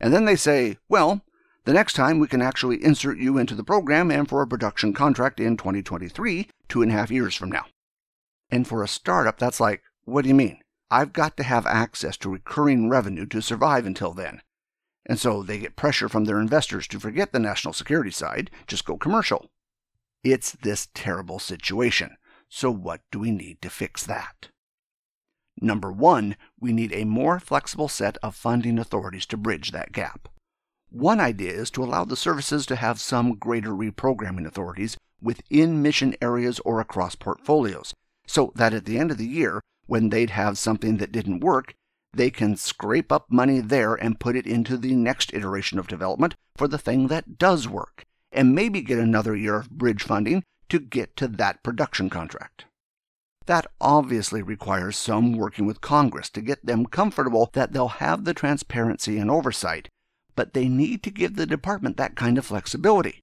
And 0.00 0.12
then 0.12 0.24
they 0.24 0.36
say, 0.36 0.78
well, 0.88 1.22
the 1.64 1.72
next 1.72 1.92
time 1.92 2.18
we 2.18 2.26
can 2.26 2.40
actually 2.40 2.82
insert 2.82 3.18
you 3.18 3.36
into 3.36 3.54
the 3.54 3.64
program 3.64 4.10
and 4.10 4.28
for 4.28 4.42
a 4.42 4.46
production 4.46 4.92
contract 4.92 5.38
in 5.40 5.56
2023, 5.56 6.48
two 6.68 6.82
and 6.82 6.90
a 6.90 6.94
half 6.94 7.10
years 7.10 7.34
from 7.34 7.50
now. 7.50 7.66
And 8.50 8.66
for 8.66 8.82
a 8.82 8.88
startup, 8.88 9.38
that's 9.38 9.60
like, 9.60 9.82
what 10.04 10.22
do 10.22 10.28
you 10.28 10.34
mean? 10.34 10.60
I've 10.90 11.12
got 11.12 11.36
to 11.36 11.42
have 11.42 11.66
access 11.66 12.16
to 12.18 12.30
recurring 12.30 12.88
revenue 12.88 13.26
to 13.26 13.40
survive 13.40 13.86
until 13.86 14.12
then. 14.12 14.40
And 15.06 15.18
so 15.18 15.42
they 15.42 15.58
get 15.58 15.76
pressure 15.76 16.08
from 16.08 16.24
their 16.24 16.40
investors 16.40 16.86
to 16.88 17.00
forget 17.00 17.32
the 17.32 17.38
national 17.38 17.74
security 17.74 18.10
side, 18.10 18.50
just 18.66 18.84
go 18.84 18.96
commercial. 18.96 19.50
It's 20.24 20.52
this 20.52 20.88
terrible 20.94 21.38
situation. 21.38 22.16
So, 22.48 22.70
what 22.70 23.00
do 23.10 23.20
we 23.20 23.30
need 23.30 23.62
to 23.62 23.70
fix 23.70 24.04
that? 24.06 24.48
Number 25.60 25.92
one, 25.92 26.36
we 26.58 26.72
need 26.72 26.92
a 26.92 27.04
more 27.04 27.38
flexible 27.38 27.88
set 27.88 28.16
of 28.22 28.34
funding 28.34 28.78
authorities 28.78 29.26
to 29.26 29.36
bridge 29.36 29.72
that 29.72 29.92
gap. 29.92 30.28
One 30.88 31.20
idea 31.20 31.52
is 31.52 31.70
to 31.72 31.84
allow 31.84 32.04
the 32.04 32.16
services 32.16 32.66
to 32.66 32.76
have 32.76 33.00
some 33.00 33.34
greater 33.34 33.70
reprogramming 33.70 34.46
authorities 34.46 34.96
within 35.20 35.82
mission 35.82 36.16
areas 36.22 36.60
or 36.64 36.80
across 36.80 37.14
portfolios, 37.14 37.94
so 38.26 38.52
that 38.56 38.72
at 38.72 38.86
the 38.86 38.98
end 38.98 39.10
of 39.10 39.18
the 39.18 39.26
year, 39.26 39.60
when 39.86 40.08
they'd 40.08 40.30
have 40.30 40.56
something 40.56 40.96
that 40.96 41.12
didn't 41.12 41.40
work, 41.40 41.74
they 42.12 42.30
can 42.30 42.56
scrape 42.56 43.12
up 43.12 43.26
money 43.30 43.60
there 43.60 43.94
and 43.94 44.18
put 44.18 44.34
it 44.34 44.46
into 44.46 44.76
the 44.76 44.94
next 44.94 45.32
iteration 45.34 45.78
of 45.78 45.86
development 45.86 46.34
for 46.56 46.66
the 46.66 46.78
thing 46.78 47.06
that 47.08 47.38
does 47.38 47.68
work, 47.68 48.04
and 48.32 48.54
maybe 48.54 48.80
get 48.80 48.98
another 48.98 49.36
year 49.36 49.56
of 49.56 49.70
bridge 49.70 50.02
funding 50.02 50.42
to 50.70 50.78
get 50.78 51.16
to 51.16 51.28
that 51.28 51.62
production 51.62 52.08
contract. 52.08 52.64
That 53.50 53.66
obviously 53.80 54.42
requires 54.42 54.96
some 54.96 55.32
working 55.32 55.66
with 55.66 55.80
Congress 55.80 56.30
to 56.30 56.40
get 56.40 56.64
them 56.64 56.86
comfortable 56.86 57.50
that 57.52 57.72
they'll 57.72 57.88
have 57.88 58.24
the 58.24 58.32
transparency 58.32 59.18
and 59.18 59.28
oversight, 59.28 59.88
but 60.36 60.54
they 60.54 60.68
need 60.68 61.02
to 61.02 61.10
give 61.10 61.34
the 61.34 61.46
department 61.46 61.96
that 61.96 62.14
kind 62.14 62.38
of 62.38 62.46
flexibility. 62.46 63.18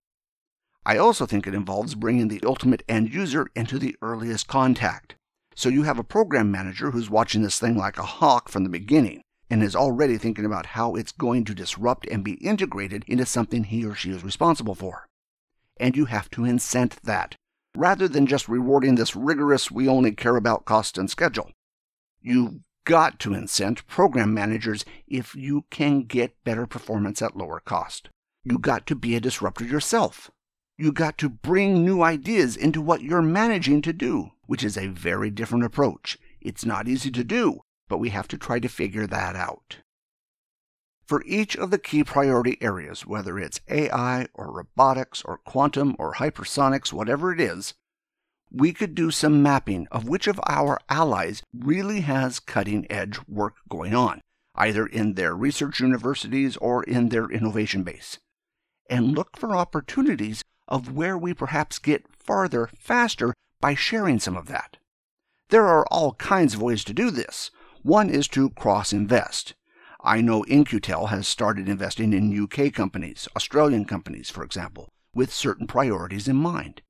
I 0.85 0.97
also 0.97 1.25
think 1.25 1.47
it 1.47 1.55
involves 1.55 1.95
bringing 1.95 2.27
the 2.27 2.43
ultimate 2.45 2.83
end 2.89 3.13
user 3.13 3.47
into 3.55 3.79
the 3.79 3.95
earliest 4.01 4.49
contact. 4.49 5.15
So 5.55 5.69
you 5.69 5.83
have 5.83 5.97
a 5.97 6.03
program 6.03 6.51
manager 6.51 6.91
who's 6.91 7.09
watching 7.09 7.41
this 7.41 7.57
thing 7.57 7.77
like 7.77 7.97
a 7.97 8.03
hawk 8.03 8.49
from 8.49 8.65
the 8.65 8.69
beginning 8.69 9.21
and 9.49 9.63
is 9.63 9.77
already 9.77 10.17
thinking 10.17 10.43
about 10.43 10.65
how 10.65 10.95
it's 10.95 11.13
going 11.13 11.45
to 11.45 11.55
disrupt 11.55 12.05
and 12.07 12.21
be 12.25 12.33
integrated 12.45 13.05
into 13.07 13.25
something 13.25 13.63
he 13.63 13.85
or 13.85 13.95
she 13.95 14.09
is 14.09 14.25
responsible 14.25 14.75
for. 14.75 15.05
And 15.77 15.95
you 15.95 16.03
have 16.03 16.29
to 16.31 16.41
incent 16.41 17.01
that 17.03 17.37
rather 17.77 18.07
than 18.07 18.25
just 18.25 18.49
rewarding 18.49 18.95
this 18.95 19.15
rigorous, 19.15 19.69
we 19.69 19.87
only 19.87 20.11
care 20.11 20.35
about 20.35 20.65
cost 20.65 20.97
and 20.97 21.09
schedule. 21.09 21.51
You've 22.21 22.55
got 22.85 23.19
to 23.19 23.31
incent 23.31 23.85
program 23.85 24.33
managers 24.33 24.83
if 25.07 25.35
you 25.35 25.65
can 25.69 26.03
get 26.03 26.43
better 26.43 26.65
performance 26.65 27.21
at 27.21 27.37
lower 27.37 27.59
cost. 27.59 28.09
You 28.43 28.57
got 28.57 28.87
to 28.87 28.95
be 28.95 29.15
a 29.15 29.19
disruptor 29.19 29.65
yourself. 29.65 30.31
You 30.77 30.91
got 30.91 31.17
to 31.19 31.29
bring 31.29 31.85
new 31.85 32.01
ideas 32.01 32.55
into 32.55 32.81
what 32.81 33.01
you're 33.01 33.21
managing 33.21 33.81
to 33.83 33.93
do, 33.93 34.29
which 34.45 34.63
is 34.63 34.77
a 34.77 34.87
very 34.87 35.29
different 35.29 35.65
approach. 35.65 36.17
It's 36.41 36.65
not 36.65 36.87
easy 36.87 37.11
to 37.11 37.23
do, 37.23 37.61
but 37.87 37.97
we 37.97 38.09
have 38.09 38.27
to 38.29 38.37
try 38.37 38.59
to 38.59 38.67
figure 38.67 39.05
that 39.07 39.35
out. 39.35 39.77
For 41.07 41.23
each 41.25 41.55
of 41.55 41.71
the 41.71 41.77
key 41.79 42.03
priority 42.03 42.57
areas, 42.59 43.05
whether 43.05 43.39
it's 43.39 43.61
AI 43.69 44.27
or 44.33 44.51
robotics 44.51 45.21
or 45.23 45.37
quantum 45.37 45.95
or 45.97 46.15
hypersonics, 46.15 46.91
whatever 46.91 47.31
it 47.31 47.39
is, 47.39 47.73
we 48.51 48.73
could 48.73 48.93
do 48.93 49.09
some 49.09 49.41
mapping 49.41 49.87
of 49.89 50.09
which 50.09 50.27
of 50.27 50.39
our 50.45 50.79
allies 50.89 51.41
really 51.57 52.01
has 52.01 52.41
cutting 52.41 52.85
edge 52.91 53.19
work 53.25 53.55
going 53.69 53.95
on, 53.95 54.19
either 54.55 54.85
in 54.85 55.13
their 55.13 55.33
research 55.33 55.79
universities 55.79 56.57
or 56.57 56.83
in 56.83 57.07
their 57.07 57.29
innovation 57.29 57.83
base, 57.83 58.19
and 58.89 59.15
look 59.15 59.37
for 59.37 59.55
opportunities 59.55 60.43
of 60.67 60.91
where 60.91 61.17
we 61.17 61.33
perhaps 61.33 61.79
get 61.79 62.05
farther 62.19 62.69
faster 62.77 63.33
by 63.61 63.73
sharing 63.75 64.19
some 64.19 64.35
of 64.35 64.47
that. 64.47 64.75
There 65.49 65.67
are 65.67 65.87
all 65.87 66.15
kinds 66.15 66.55
of 66.55 66.61
ways 66.61 66.83
to 66.83 66.93
do 66.93 67.11
this. 67.11 67.49
One 67.81 68.09
is 68.09 68.27
to 68.29 68.49
cross 68.49 68.91
invest. 68.91 69.55
I 70.01 70.21
know 70.21 70.43
In-Q-Tel 70.43 71.07
has 71.07 71.27
started 71.27 71.67
investing 71.67 72.13
in 72.13 72.43
UK 72.43 72.71
companies, 72.73 73.27
Australian 73.35 73.85
companies, 73.85 74.29
for 74.29 74.43
example, 74.43 74.89
with 75.13 75.33
certain 75.33 75.65
priorities 75.67 76.27
in 76.27 76.35
mind. 76.35 76.81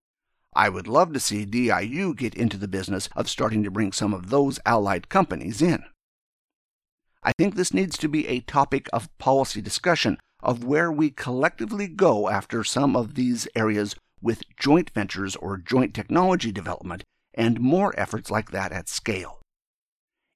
I 0.54 0.70
would 0.70 0.88
love 0.88 1.14
to 1.14 1.20
see 1.20 1.46
DIU 1.46 2.14
get 2.14 2.36
into 2.36 2.58
the 2.58 2.68
business 2.68 3.10
of 3.16 3.30
starting 3.30 3.64
to 3.64 3.72
bring 3.72 3.92
some 3.92 4.14
of 4.14 4.30
those 4.30 4.60
allied 4.66 5.08
companies 5.08 5.62
in. 5.62 5.84
I 7.24 7.32
think 7.38 7.56
this 7.56 7.74
needs 7.74 7.98
to 8.00 8.08
be 8.08 8.28
a 8.28 8.42
topic 8.42 8.88
of 8.92 9.16
policy 9.18 9.62
discussion 9.62 10.18
of 10.42 10.64
where 10.64 10.92
we 10.92 11.10
collectively 11.10 11.88
go 11.88 12.30
after 12.30 12.64
some 12.64 12.96
of 12.96 13.16
these 13.16 13.48
areas 13.56 13.96
with 14.22 14.44
joint 14.58 14.90
ventures 14.92 15.36
or 15.36 15.58
joint 15.58 15.94
technology 15.94 16.52
development 16.52 17.04
and 17.34 17.60
more 17.60 17.94
efforts 17.98 18.32
like 18.32 18.52
that 18.52 18.72
at 18.72 18.90
scale. 18.90 19.42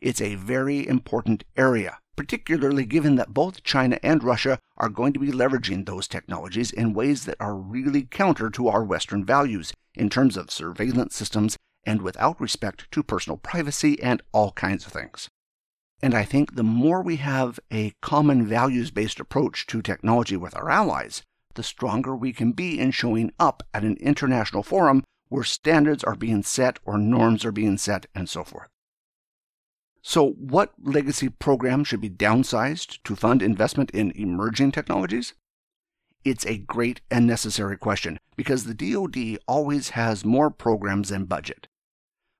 It's 0.02 0.22
a 0.22 0.36
very 0.36 0.88
important 0.88 1.44
area, 1.56 1.98
particularly 2.16 2.86
given 2.86 3.16
that 3.16 3.34
both 3.34 3.64
China 3.64 4.00
and 4.04 4.24
Russia 4.24 4.60
are 4.78 4.90
going 4.90 5.14
to 5.14 5.20
be 5.20 5.32
leveraging 5.32 5.86
those 5.86 6.08
technologies 6.08 6.72
in 6.72 6.94
ways 6.94 7.26
that 7.26 7.38
are 7.40 7.56
really 7.56 8.04
counter 8.04 8.50
to 8.50 8.68
our 8.68 8.84
Western 8.84 9.26
values 9.26 9.74
in 9.96 10.10
terms 10.10 10.38
of 10.38 10.52
surveillance 10.52 11.16
systems 11.16 11.58
and 11.84 12.02
without 12.02 12.40
respect 12.40 12.92
to 12.92 13.04
personal 13.04 13.38
privacy 13.38 14.02
and 14.02 14.22
all 14.32 14.52
kinds 14.52 14.86
of 14.86 14.92
things. 14.92 15.30
And 16.02 16.14
I 16.14 16.24
think 16.24 16.56
the 16.56 16.64
more 16.64 17.02
we 17.02 17.18
have 17.18 17.60
a 17.72 17.94
common 18.02 18.46
values 18.46 18.92
based 18.92 19.20
approach 19.20 19.68
to 19.68 19.82
technology 19.82 20.36
with 20.36 20.56
our 20.56 20.70
allies, 20.70 21.22
the 21.54 21.64
stronger 21.64 22.16
we 22.16 22.34
can 22.34 22.54
be 22.54 22.80
in 22.80 22.92
showing 22.92 23.32
up 23.40 23.64
at 23.74 23.84
an 23.84 23.98
international 23.98 24.64
forum 24.64 25.04
where 25.30 25.44
standards 25.44 26.04
are 26.04 26.16
being 26.16 26.44
set 26.44 26.80
or 26.86 26.98
norms 26.98 27.46
are 27.46 27.52
being 27.52 27.78
set 27.78 28.06
and 28.16 28.30
so 28.30 28.44
forth. 28.44 28.68
So, 30.04 30.32
what 30.32 30.74
legacy 30.82 31.30
program 31.30 31.84
should 31.84 32.02
be 32.02 32.10
downsized 32.10 33.04
to 33.04 33.16
fund 33.16 33.44
investment 33.44 33.92
in 33.92 34.12
emerging 34.12 34.72
technologies? 34.72 35.36
It's 36.24 36.46
a 36.46 36.58
great 36.58 37.02
and 37.12 37.28
necessary 37.28 37.78
question 37.78 38.20
because 38.36 38.66
the 38.66 38.74
DoD 38.74 39.40
always 39.48 39.90
has 39.90 40.26
more 40.26 40.50
programs 40.50 41.10
than 41.10 41.26
budget. 41.26 41.68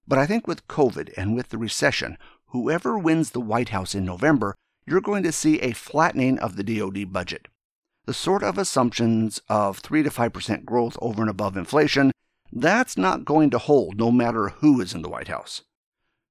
But 0.08 0.18
I 0.18 0.26
think 0.26 0.48
with 0.48 0.68
COVID 0.68 1.14
and 1.16 1.36
with 1.36 1.50
the 1.50 1.58
recession, 1.58 2.18
whoever 2.48 2.98
wins 2.98 3.32
the 3.32 3.40
White 3.40 3.70
House 3.70 3.94
in 3.94 4.06
November, 4.06 4.56
you're 4.86 5.02
going 5.02 5.24
to 5.24 5.32
see 5.32 5.60
a 5.60 5.74
flattening 5.74 6.40
of 6.40 6.56
the 6.56 6.64
DoD 6.64 7.14
budget. 7.14 7.48
The 8.06 8.14
sort 8.14 8.44
of 8.44 8.58
assumptions 8.58 9.40
of 9.48 9.78
3 9.78 10.04
to 10.04 10.10
5% 10.10 10.66
growth 10.66 10.98
over 11.00 11.22
and 11.22 11.30
above 11.30 11.56
inflation, 11.56 12.12
that's 12.52 12.98
not 12.98 13.26
going 13.26 13.52
to 13.52 13.60
hold 13.60 13.98
no 13.98 14.12
matter 14.12 14.50
who 14.50 14.82
is 14.82 14.94
in 14.94 15.04
the 15.04 15.10
White 15.10 15.28
House. 15.28 15.62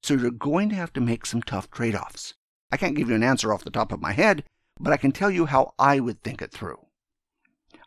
So 0.03 0.15
you're 0.15 0.31
going 0.31 0.69
to 0.71 0.77
have 0.77 0.93
to 0.95 1.01
make 1.01 1.27
some 1.27 1.43
tough 1.43 1.71
trade 1.71 1.95
offs. 1.95 2.35
I 2.73 2.77
can't 2.77 2.97
give 2.97 3.09
you 3.09 3.15
an 3.15 3.23
answer 3.23 3.53
off 3.53 3.65
the 3.65 3.71
top 3.71 3.93
of 3.93 4.01
my 4.01 4.13
head, 4.13 4.45
but 4.79 4.93
I 4.93 4.97
can 4.97 5.13
tell 5.13 5.31
you 5.31 5.47
how 5.47 5.75
I 5.79 6.01
would 6.01 6.23
think 6.23 6.41
it 6.41 6.53
through. 6.53 6.87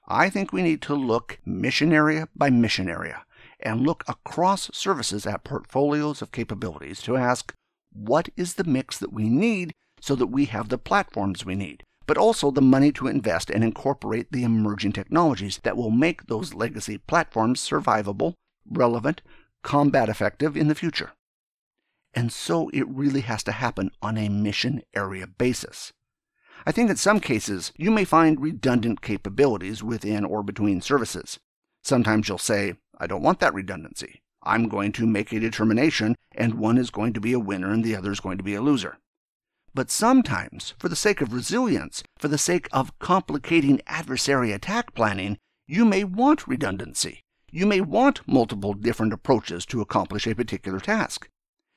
I 0.08 0.30
think 0.30 0.52
we 0.52 0.62
need 0.62 0.82
to 0.84 0.96
look 0.96 1.40
mission 1.46 1.94
area 1.94 2.28
by 2.36 2.50
mission 2.50 2.90
area 2.90 3.26
and 3.60 3.82
look 3.82 4.04
across 4.08 4.70
services 4.74 5.26
at 5.26 5.44
portfolios 5.44 6.22
of 6.22 6.32
capabilities 6.32 7.02
to 7.04 7.16
ask 7.16 7.54
what 7.94 8.30
is 8.36 8.56
the 8.56 8.64
mix 8.64 8.98
that 9.00 9.14
we 9.14 9.30
need 9.30 9.74
so 10.02 10.16
that 10.16 10.28
we 10.28 10.46
have 10.46 10.70
the 10.70 10.78
platforms 10.78 11.46
we 11.46 11.56
need, 11.56 11.84
but 12.06 12.18
also 12.18 12.52
the 12.52 12.62
money 12.62 12.92
to 12.92 13.08
invest 13.08 13.50
and 13.50 13.64
incorporate 13.64 14.32
the 14.32 14.44
emerging 14.44 14.92
technologies 14.92 15.60
that 15.64 15.78
will 15.78 15.92
make 15.92 16.28
those 16.28 16.54
legacy 16.54 16.98
platforms 16.98 17.62
survivable, 17.62 18.34
relevant, 18.70 19.22
combat 19.64 20.10
effective 20.10 20.58
in 20.58 20.68
the 20.68 20.76
future. 20.76 21.14
And 22.14 22.32
so 22.32 22.70
it 22.70 22.88
really 22.88 23.22
has 23.22 23.44
to 23.44 23.52
happen 23.52 23.92
on 24.02 24.18
a 24.18 24.30
mission 24.30 24.84
area 24.94 25.28
basis. 25.28 25.94
I 26.66 26.72
think 26.72 26.90
in 26.90 26.96
some 26.96 27.20
cases 27.20 27.74
you 27.76 27.92
may 27.92 28.06
find 28.06 28.40
redundant 28.40 29.02
capabilities 29.02 29.84
within 29.84 30.24
or 30.24 30.44
between 30.44 30.82
services. 30.82 31.40
Sometimes 31.84 32.30
you'll 32.30 32.38
say, 32.38 32.76
I 32.98 33.08
don't 33.08 33.24
want 33.24 33.40
that 33.40 33.54
redundancy. 33.54 34.22
I'm 34.44 34.68
going 34.68 34.92
to 34.94 35.08
make 35.08 35.32
a 35.32 35.40
determination, 35.40 36.16
and 36.34 36.56
one 36.56 36.78
is 36.78 36.90
going 36.90 37.14
to 37.14 37.22
be 37.22 37.34
a 37.34 37.40
winner 37.40 37.72
and 37.72 37.84
the 37.84 37.96
other 37.96 38.12
is 38.12 38.20
going 38.20 38.38
to 38.38 38.44
be 38.44 38.56
a 38.56 38.62
loser. 38.62 38.98
But 39.74 39.90
sometimes, 39.90 40.76
for 40.78 40.88
the 40.88 40.96
sake 40.96 41.22
of 41.22 41.34
resilience, 41.34 42.04
for 42.20 42.28
the 42.28 42.38
sake 42.38 42.68
of 42.72 42.98
complicating 43.00 43.82
adversary 43.88 44.52
attack 44.52 44.94
planning, 44.94 45.38
you 45.68 45.84
may 45.86 46.04
want 46.04 46.48
redundancy. 46.48 47.24
You 47.52 47.66
may 47.66 47.82
want 47.82 48.28
multiple 48.28 48.74
different 48.74 49.14
approaches 49.14 49.66
to 49.68 49.82
accomplish 49.82 50.28
a 50.28 50.36
particular 50.36 50.80
task. 50.80 51.28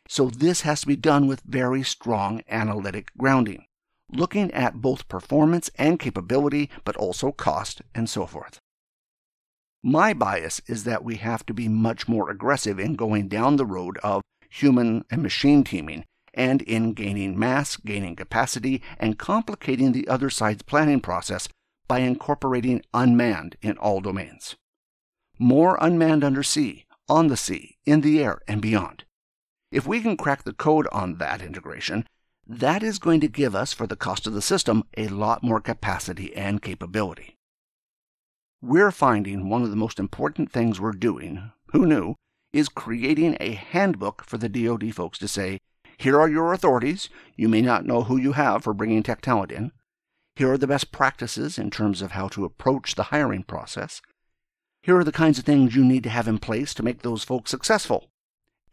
So 0.08 0.30
this 0.30 0.62
has 0.62 0.82
to 0.82 0.86
be 0.86 0.96
done 0.96 1.26
with 1.26 1.42
very 1.42 1.82
strong 1.82 2.42
analytic 2.48 3.10
grounding, 3.18 3.66
looking 4.12 4.50
at 4.52 4.80
both 4.80 5.08
performance 5.08 5.70
and 5.76 5.98
capability, 5.98 6.70
but 6.84 6.96
also 6.96 7.32
cost 7.32 7.82
and 7.94 8.08
so 8.08 8.26
forth. 8.26 8.58
My 9.82 10.14
bias 10.14 10.60
is 10.66 10.84
that 10.84 11.04
we 11.04 11.16
have 11.16 11.46
to 11.46 11.54
be 11.54 11.68
much 11.68 12.08
more 12.08 12.30
aggressive 12.30 12.78
in 12.80 12.94
going 12.94 13.28
down 13.28 13.56
the 13.56 13.66
road 13.66 13.98
of 13.98 14.22
human 14.50 15.04
and 15.10 15.22
machine 15.22 15.64
teaming 15.64 16.04
and 16.34 16.62
in 16.62 16.92
gaining 16.92 17.38
mass, 17.38 17.76
gaining 17.76 18.14
capacity, 18.14 18.82
and 18.98 19.18
complicating 19.18 19.92
the 19.92 20.06
other 20.06 20.28
side's 20.28 20.62
planning 20.62 21.00
process 21.00 21.48
by 21.88 22.00
incorporating 22.00 22.82
unmanned 22.92 23.56
in 23.62 23.78
all 23.78 24.00
domains. 24.00 24.54
More 25.38 25.78
unmanned 25.80 26.22
undersea, 26.22 26.84
on 27.08 27.28
the 27.28 27.36
sea, 27.36 27.78
in 27.86 28.02
the 28.02 28.22
air, 28.22 28.40
and 28.46 28.60
beyond. 28.60 29.04
If 29.70 29.87
we 29.87 30.00
can 30.00 30.16
crack 30.16 30.44
the 30.44 30.52
code 30.52 30.87
on 30.92 31.18
that 31.18 31.42
integration, 31.42 32.06
that 32.46 32.82
is 32.82 33.00
going 33.00 33.20
to 33.20 33.28
give 33.28 33.56
us, 33.56 33.73
for 33.73 33.87
the 33.87 33.96
cost 33.96 34.26
of 34.26 34.32
the 34.32 34.42
system, 34.42 34.85
a 34.96 35.08
lot 35.08 35.42
more 35.42 35.61
capacity 35.61 36.35
and 36.37 36.62
capability. 36.62 37.35
We're 38.62 38.92
finding 38.92 39.49
one 39.49 39.62
of 39.62 39.70
the 39.70 39.76
most 39.76 39.99
important 39.99 40.52
things 40.52 40.80
we're 40.80 40.92
doing, 40.92 41.50
who 41.73 41.85
knew, 41.85 42.14
is 42.52 42.68
creating 42.68 43.37
a 43.40 43.52
handbook 43.52 44.25
for 44.25 44.38
the 44.38 44.49
DoD 44.49 44.94
folks 44.94 45.18
to 45.18 45.28
say, 45.28 45.58
Here 45.99 46.20
are 46.20 46.28
your 46.28 46.52
authorities. 46.52 47.08
You 47.37 47.49
may 47.49 47.61
not 47.61 47.85
know 47.85 48.04
who 48.04 48.16
you 48.16 48.32
have 48.32 48.62
for 48.62 48.73
bringing 48.73 49.02
tech 49.02 49.20
talent 49.20 49.50
in. 49.50 49.73
Here 50.37 50.52
are 50.52 50.58
the 50.58 50.66
best 50.66 50.92
practices 50.92 51.58
in 51.58 51.70
terms 51.70 52.00
of 52.00 52.12
how 52.12 52.28
to 52.28 52.44
approach 52.44 52.94
the 52.94 53.04
hiring 53.04 53.42
process. 53.42 54.00
Here 54.82 54.96
are 54.96 55.04
the 55.04 55.12
kinds 55.12 55.38
of 55.38 55.44
things 55.44 55.75
you 55.75 55.85
need 55.85 56.04
to 56.04 56.11
have 56.11 56.28
in 56.28 56.38
place 56.38 56.73
to 56.75 56.82
make 56.82 57.02
those 57.02 57.25
folks 57.25 57.50
successful. 57.50 58.11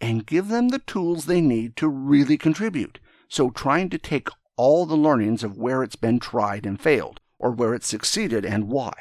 And 0.04 0.26
give 0.26 0.50
them 0.50 0.68
the 0.68 0.80
tools 0.80 1.28
they 1.28 1.40
need 1.40 1.78
to 1.78 1.88
really 1.88 2.38
contribute. 2.38 3.00
So, 3.30 3.50
trying 3.50 3.90
to 3.92 3.98
take 3.98 4.28
all 4.58 4.86
the 4.86 4.98
learnings 4.98 5.46
of 5.46 5.58
where 5.58 5.82
it's 5.82 5.96
been 5.96 6.20
tried 6.20 6.66
and 6.66 6.78
failed, 6.78 7.22
or 7.40 7.52
where 7.52 7.74
it's 7.74 7.88
succeeded 7.88 8.44
and 8.44 8.68
why, 8.68 8.92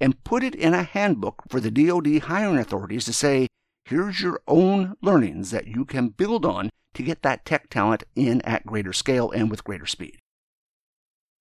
and 0.00 0.24
put 0.24 0.42
it 0.42 0.54
in 0.54 0.72
a 0.72 0.82
handbook 0.82 1.42
for 1.50 1.60
the 1.60 1.70
DoD 1.70 2.20
hiring 2.20 2.56
authorities 2.56 3.04
to 3.04 3.12
say, 3.12 3.48
here's 3.84 4.22
your 4.22 4.40
own 4.48 4.96
learnings 5.02 5.50
that 5.50 5.66
you 5.66 5.84
can 5.84 6.08
build 6.08 6.46
on 6.46 6.70
to 6.94 7.02
get 7.02 7.20
that 7.20 7.44
tech 7.44 7.68
talent 7.68 8.04
in 8.16 8.40
at 8.40 8.64
greater 8.64 8.94
scale 8.94 9.30
and 9.32 9.50
with 9.50 9.62
greater 9.62 9.84
speed. 9.84 10.20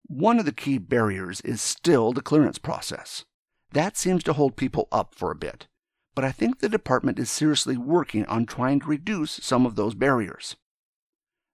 One 0.08 0.40
of 0.40 0.46
the 0.46 0.52
key 0.52 0.78
barriers 0.78 1.40
is 1.40 1.62
still 1.62 2.12
the 2.12 2.22
clearance 2.22 2.58
process. 2.58 3.24
That 3.72 3.96
seems 3.96 4.24
to 4.26 4.34
hold 4.34 4.58
people 4.58 4.90
up 4.92 5.16
for 5.16 5.32
a 5.32 5.36
bit, 5.36 5.68
but 6.20 6.28
I 6.28 6.34
think 6.34 6.60
the 6.60 6.68
department 6.68 7.18
is 7.18 7.32
seriously 7.32 7.78
working 7.78 8.26
on 8.26 8.46
trying 8.46 8.82
to 8.82 8.88
reduce 8.88 9.40
some 9.42 9.66
of 9.66 9.78
those 9.78 9.96
barriers. 9.96 10.58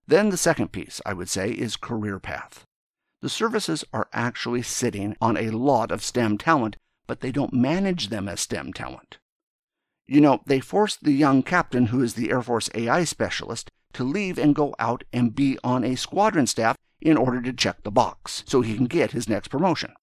Then 0.07 0.29
the 0.31 0.38
second 0.38 0.72
piece, 0.72 1.00
I 1.05 1.13
would 1.13 1.29
say, 1.29 1.51
is 1.51 1.75
career 1.75 2.17
path. 2.17 2.65
The 3.22 3.29
services 3.29 3.86
are 3.93 4.10
actually 4.12 4.63
sitting 4.63 5.15
on 5.22 5.38
a 5.38 5.51
lot 5.51 5.91
of 5.91 6.03
STEM 6.03 6.39
talent, 6.39 6.77
but 7.05 7.19
they 7.19 7.31
don't 7.31 7.53
manage 7.53 8.07
them 8.07 8.27
as 8.27 8.39
STEM 8.39 8.74
talent. 8.74 9.19
You 10.07 10.19
know, 10.19 10.41
they 10.48 10.62
forced 10.62 11.03
the 11.03 11.13
young 11.13 11.43
captain, 11.43 11.86
who 11.86 12.01
is 12.01 12.15
the 12.15 12.31
Air 12.31 12.41
Force 12.41 12.67
AI 12.74 13.03
specialist, 13.03 13.69
to 13.93 14.03
leave 14.03 14.39
and 14.39 14.55
go 14.55 14.74
out 14.79 15.03
and 15.13 15.36
be 15.36 15.60
on 15.63 15.84
a 15.84 15.95
squadron 15.95 16.48
staff 16.48 16.75
in 17.00 17.17
order 17.17 17.39
to 17.39 17.53
check 17.53 17.84
the 17.84 17.91
box 17.91 18.43
so 18.48 18.62
he 18.62 18.74
can 18.74 18.86
get 18.86 19.12
his 19.12 19.29
next 19.29 19.50
promotion. 19.50 19.93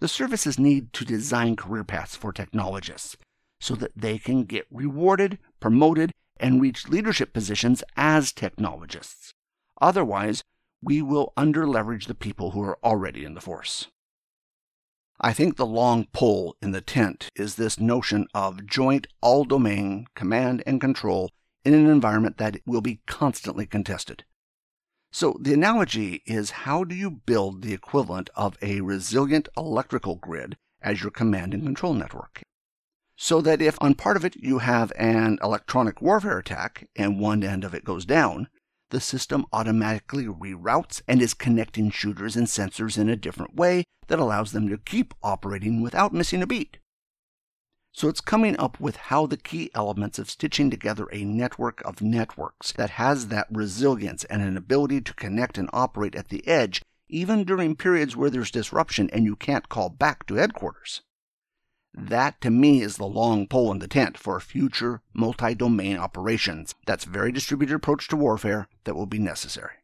The 0.00 0.08
services 0.08 0.58
need 0.58 0.92
to 0.92 1.06
design 1.06 1.56
career 1.56 1.84
paths 1.84 2.16
for 2.16 2.34
technologists 2.34 3.16
so 3.60 3.74
that 3.74 3.92
they 3.96 4.18
can 4.18 4.44
get 4.44 4.66
rewarded, 4.70 5.38
promoted, 5.60 6.12
and 6.38 6.60
reach 6.60 6.88
leadership 6.88 7.32
positions 7.32 7.82
as 7.96 8.32
technologists. 8.32 9.32
Otherwise, 9.80 10.42
we 10.82 11.02
will 11.02 11.32
underleverage 11.36 12.06
the 12.06 12.14
people 12.14 12.52
who 12.52 12.62
are 12.62 12.78
already 12.84 13.24
in 13.24 13.34
the 13.34 13.40
force. 13.40 13.88
I 15.20 15.32
think 15.32 15.56
the 15.56 15.66
long 15.66 16.06
pole 16.12 16.56
in 16.62 16.70
the 16.70 16.80
tent 16.80 17.28
is 17.34 17.56
this 17.56 17.80
notion 17.80 18.28
of 18.32 18.66
joint 18.66 19.08
all 19.20 19.44
domain 19.44 20.06
command 20.14 20.62
and 20.64 20.80
control 20.80 21.30
in 21.64 21.74
an 21.74 21.90
environment 21.90 22.38
that 22.38 22.60
will 22.64 22.80
be 22.80 23.00
constantly 23.06 23.66
contested. 23.66 24.24
So, 25.10 25.36
the 25.40 25.54
analogy 25.54 26.22
is 26.26 26.50
how 26.50 26.84
do 26.84 26.94
you 26.94 27.10
build 27.10 27.62
the 27.62 27.72
equivalent 27.72 28.30
of 28.36 28.56
a 28.62 28.80
resilient 28.82 29.48
electrical 29.56 30.16
grid 30.16 30.56
as 30.82 31.02
your 31.02 31.10
command 31.10 31.54
and 31.54 31.64
control 31.64 31.94
network? 31.94 32.42
So 33.20 33.40
that 33.40 33.60
if 33.60 33.76
on 33.80 33.94
part 33.94 34.16
of 34.16 34.24
it 34.24 34.36
you 34.36 34.58
have 34.58 34.92
an 34.96 35.40
electronic 35.42 36.00
warfare 36.00 36.38
attack 36.38 36.88
and 36.94 37.18
one 37.18 37.42
end 37.42 37.64
of 37.64 37.74
it 37.74 37.84
goes 37.84 38.04
down, 38.04 38.46
the 38.90 39.00
system 39.00 39.44
automatically 39.52 40.26
reroutes 40.26 41.02
and 41.08 41.20
is 41.20 41.34
connecting 41.34 41.90
shooters 41.90 42.36
and 42.36 42.46
sensors 42.46 42.96
in 42.96 43.08
a 43.08 43.16
different 43.16 43.56
way 43.56 43.82
that 44.06 44.20
allows 44.20 44.52
them 44.52 44.68
to 44.68 44.78
keep 44.78 45.14
operating 45.20 45.82
without 45.82 46.14
missing 46.14 46.42
a 46.42 46.46
beat. 46.46 46.78
So 47.90 48.08
it's 48.08 48.20
coming 48.20 48.56
up 48.56 48.78
with 48.78 48.96
how 48.96 49.26
the 49.26 49.36
key 49.36 49.72
elements 49.74 50.20
of 50.20 50.30
stitching 50.30 50.70
together 50.70 51.08
a 51.10 51.24
network 51.24 51.82
of 51.84 52.00
networks 52.00 52.70
that 52.74 52.90
has 52.90 53.26
that 53.26 53.48
resilience 53.50 54.22
and 54.26 54.42
an 54.42 54.56
ability 54.56 55.00
to 55.00 55.14
connect 55.14 55.58
and 55.58 55.68
operate 55.72 56.14
at 56.14 56.28
the 56.28 56.46
edge 56.46 56.82
even 57.08 57.42
during 57.42 57.74
periods 57.74 58.16
where 58.16 58.30
there's 58.30 58.52
disruption 58.52 59.10
and 59.12 59.24
you 59.24 59.34
can't 59.34 59.68
call 59.68 59.88
back 59.88 60.24
to 60.28 60.34
headquarters. 60.34 61.02
That 62.00 62.40
to 62.42 62.50
me 62.50 62.80
is 62.80 62.96
the 62.96 63.08
long 63.08 63.48
pole 63.48 63.72
in 63.72 63.80
the 63.80 63.88
tent 63.88 64.16
for 64.16 64.38
future 64.38 65.02
multi 65.12 65.56
domain 65.56 65.96
operations. 65.96 66.76
That's 66.86 67.04
very 67.04 67.32
distributed 67.32 67.74
approach 67.74 68.06
to 68.08 68.16
warfare 68.16 68.68
that 68.84 68.94
will 68.94 69.06
be 69.06 69.18
necessary. 69.18 69.74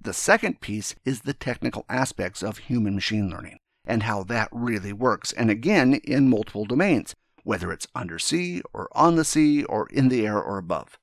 The 0.00 0.14
second 0.14 0.62
piece 0.62 0.94
is 1.04 1.20
the 1.20 1.34
technical 1.34 1.84
aspects 1.90 2.42
of 2.42 2.56
human 2.56 2.94
machine 2.94 3.28
learning 3.28 3.58
and 3.84 4.04
how 4.04 4.22
that 4.24 4.48
really 4.50 4.94
works, 4.94 5.32
and 5.32 5.50
again 5.50 5.94
in 5.94 6.30
multiple 6.30 6.64
domains, 6.64 7.14
whether 7.44 7.70
it's 7.70 7.86
undersea 7.94 8.62
or 8.72 8.88
on 8.92 9.16
the 9.16 9.24
sea 9.24 9.62
or 9.64 9.88
in 9.90 10.08
the 10.08 10.26
air 10.26 10.40
or 10.40 10.56
above. 10.56 10.98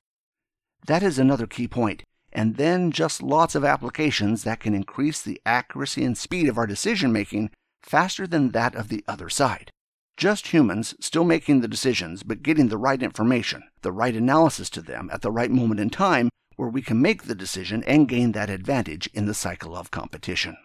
That 0.86 1.04
is 1.04 1.20
another 1.20 1.46
key 1.46 1.68
point, 1.68 2.02
and 2.32 2.56
then 2.56 2.90
just 2.90 3.22
lots 3.22 3.54
of 3.54 3.64
applications 3.64 4.42
that 4.42 4.60
can 4.60 4.74
increase 4.74 5.22
the 5.22 5.40
accuracy 5.46 6.04
and 6.04 6.18
speed 6.18 6.48
of 6.48 6.58
our 6.58 6.66
decision 6.66 7.12
making 7.12 7.50
faster 7.82 8.26
than 8.26 8.50
that 8.50 8.74
of 8.74 8.88
the 8.88 9.04
other 9.06 9.28
side. 9.28 9.70
Just 10.18 10.48
humans 10.48 10.96
still 10.98 11.22
making 11.22 11.60
the 11.60 11.68
decisions, 11.68 12.24
but 12.24 12.42
getting 12.42 12.66
the 12.66 12.76
right 12.76 13.00
information, 13.00 13.62
the 13.82 13.92
right 13.92 14.16
analysis 14.16 14.68
to 14.70 14.82
them 14.82 15.08
at 15.12 15.22
the 15.22 15.30
right 15.30 15.48
moment 15.48 15.78
in 15.78 15.90
time 15.90 16.28
where 16.56 16.68
we 16.68 16.82
can 16.82 17.00
make 17.00 17.22
the 17.22 17.36
decision 17.36 17.84
and 17.84 18.08
gain 18.08 18.32
that 18.32 18.50
advantage 18.50 19.08
in 19.14 19.26
the 19.26 19.32
cycle 19.32 19.76
of 19.76 19.92
competition. 19.92 20.56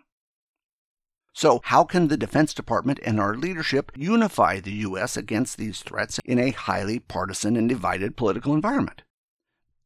So, 1.36 1.62
how 1.66 1.84
can 1.84 2.08
the 2.08 2.18
Defense 2.18 2.56
Department 2.56 3.00
and 3.06 3.20
our 3.20 3.36
leadership 3.36 3.92
unify 3.96 4.60
the 4.60 4.72
U.S. 4.88 5.16
against 5.16 5.60
these 5.60 5.84
threats 5.84 6.20
in 6.26 6.40
a 6.40 6.50
highly 6.50 6.98
partisan 6.98 7.56
and 7.56 7.70
divided 7.70 8.18
political 8.18 8.56
environment? 8.56 9.04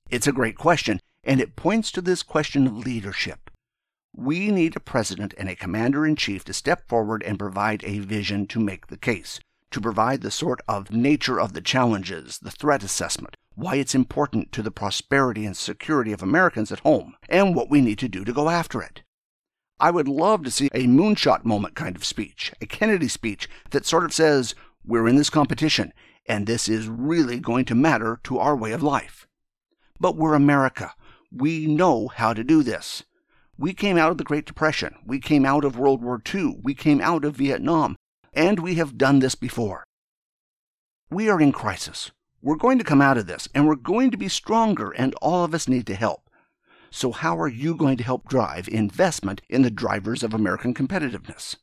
It's 0.10 0.28
a 0.28 0.32
great 0.32 0.56
question, 0.56 1.02
and 1.26 1.42
it 1.42 1.58
points 1.58 1.92
to 1.92 2.02
this 2.02 2.24
question 2.24 2.68
of 2.68 2.78
leadership. 2.78 3.52
We 4.16 4.50
need 4.50 4.78
a 4.78 4.80
president 4.80 5.34
and 5.38 5.50
a 5.50 5.56
commander 5.56 6.08
in 6.08 6.16
chief 6.16 6.46
to 6.46 6.54
step 6.54 6.88
forward 6.88 7.22
and 7.24 7.38
provide 7.38 7.84
a 7.84 8.00
vision 8.00 8.48
to 8.48 8.62
make 8.62 8.88
the 8.88 8.98
case, 8.98 9.42
to 9.72 9.82
provide 9.82 10.22
the 10.22 10.32
sort 10.32 10.62
of 10.68 10.92
nature 10.92 11.40
of 11.40 11.54
the 11.54 11.62
challenges, 11.62 12.40
the 12.40 12.52
threat 12.52 12.84
assessment, 12.84 13.36
why 13.56 13.76
it's 13.76 13.96
important 13.96 14.52
to 14.52 14.62
the 14.62 14.72
prosperity 14.72 15.46
and 15.46 15.58
security 15.58 16.12
of 16.12 16.22
Americans 16.22 16.72
at 16.72 16.80
home, 16.82 17.16
and 17.28 17.56
what 17.56 17.70
we 17.70 17.82
need 17.82 18.00
to 18.00 18.08
do 18.08 18.24
to 18.24 18.34
go 18.34 18.50
after 18.50 18.82
it. 18.82 19.04
I 19.80 19.92
would 19.92 20.08
love 20.08 20.44
to 20.44 20.52
see 20.52 20.70
a 20.74 20.88
moonshot 20.88 21.46
moment 21.46 21.76
kind 21.76 21.96
of 21.96 22.06
speech, 22.06 22.52
a 22.62 22.66
Kennedy 22.66 23.08
speech 23.08 23.50
that 23.72 23.86
sort 23.86 24.06
of 24.06 24.14
says, 24.14 24.56
We're 24.86 25.08
in 25.08 25.16
this 25.16 25.30
competition, 25.30 25.94
and 26.28 26.48
this 26.48 26.68
is 26.68 26.88
really 26.88 27.40
going 27.40 27.66
to 27.66 27.76
matter 27.76 28.20
to 28.24 28.40
our 28.40 28.56
way 28.56 28.72
of 28.72 28.82
life. 28.82 29.28
But 30.00 30.16
we're 30.16 30.34
America. 30.34 30.94
We 31.32 31.68
know 31.68 32.08
how 32.08 32.34
to 32.34 32.44
do 32.44 32.64
this. 32.64 33.04
We 33.58 33.74
came 33.74 33.98
out 33.98 34.12
of 34.12 34.18
the 34.18 34.24
Great 34.24 34.46
Depression. 34.46 34.96
We 35.06 35.20
came 35.20 35.46
out 35.46 35.66
of 35.66 35.78
World 35.78 36.04
War 36.04 36.22
II. 36.34 36.60
We 36.62 36.74
came 36.74 37.02
out 37.02 37.26
of 37.26 37.36
Vietnam 37.36 37.96
and 38.38 38.60
we 38.60 38.76
have 38.76 39.00
done 39.00 39.18
this 39.18 39.34
before. 39.34 39.84
We 41.10 41.28
are 41.28 41.42
in 41.42 41.52
crisis. 41.52 42.12
We're 42.40 42.56
going 42.56 42.78
to 42.78 42.84
come 42.84 43.02
out 43.02 43.18
of 43.18 43.26
this, 43.26 43.50
and 43.56 43.68
we're 43.68 43.76
going 43.76 44.12
to 44.12 44.18
be 44.18 44.30
stronger, 44.30 44.92
and 44.92 45.16
all 45.16 45.44
of 45.44 45.56
us 45.56 45.68
need 45.68 45.88
to 45.88 45.96
help. 45.96 46.30
So, 46.92 47.12
how 47.12 47.38
are 47.40 47.48
you 47.48 47.74
going 47.74 47.98
to 47.98 48.04
help 48.04 48.30
drive 48.30 48.70
investment 48.70 49.42
in 49.50 49.64
the 49.64 49.72
drivers 49.72 50.22
of 50.22 50.36
American 50.36 50.76
competitiveness? 50.76 51.56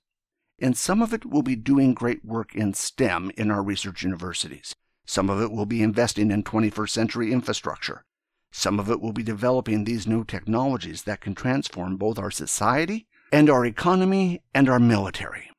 And 0.58 0.76
some 0.76 1.00
of 1.00 1.14
it 1.14 1.24
will 1.24 1.42
be 1.42 1.54
doing 1.54 1.94
great 1.94 2.24
work 2.24 2.56
in 2.56 2.74
STEM 2.74 3.30
in 3.36 3.52
our 3.52 3.62
research 3.62 4.02
universities. 4.02 4.74
Some 5.06 5.30
of 5.30 5.40
it 5.40 5.52
will 5.52 5.66
be 5.66 5.82
investing 5.82 6.32
in 6.32 6.42
21st 6.42 6.90
century 6.90 7.32
infrastructure. 7.32 8.04
Some 8.50 8.80
of 8.80 8.90
it 8.90 9.00
will 9.00 9.12
be 9.12 9.22
developing 9.22 9.84
these 9.84 10.08
new 10.08 10.24
technologies 10.24 11.04
that 11.04 11.20
can 11.20 11.36
transform 11.36 11.96
both 11.96 12.18
our 12.18 12.32
society 12.32 13.06
and 13.32 13.48
our 13.48 13.64
economy 13.64 14.42
and 14.52 14.68
our 14.68 14.80
military 14.80 15.50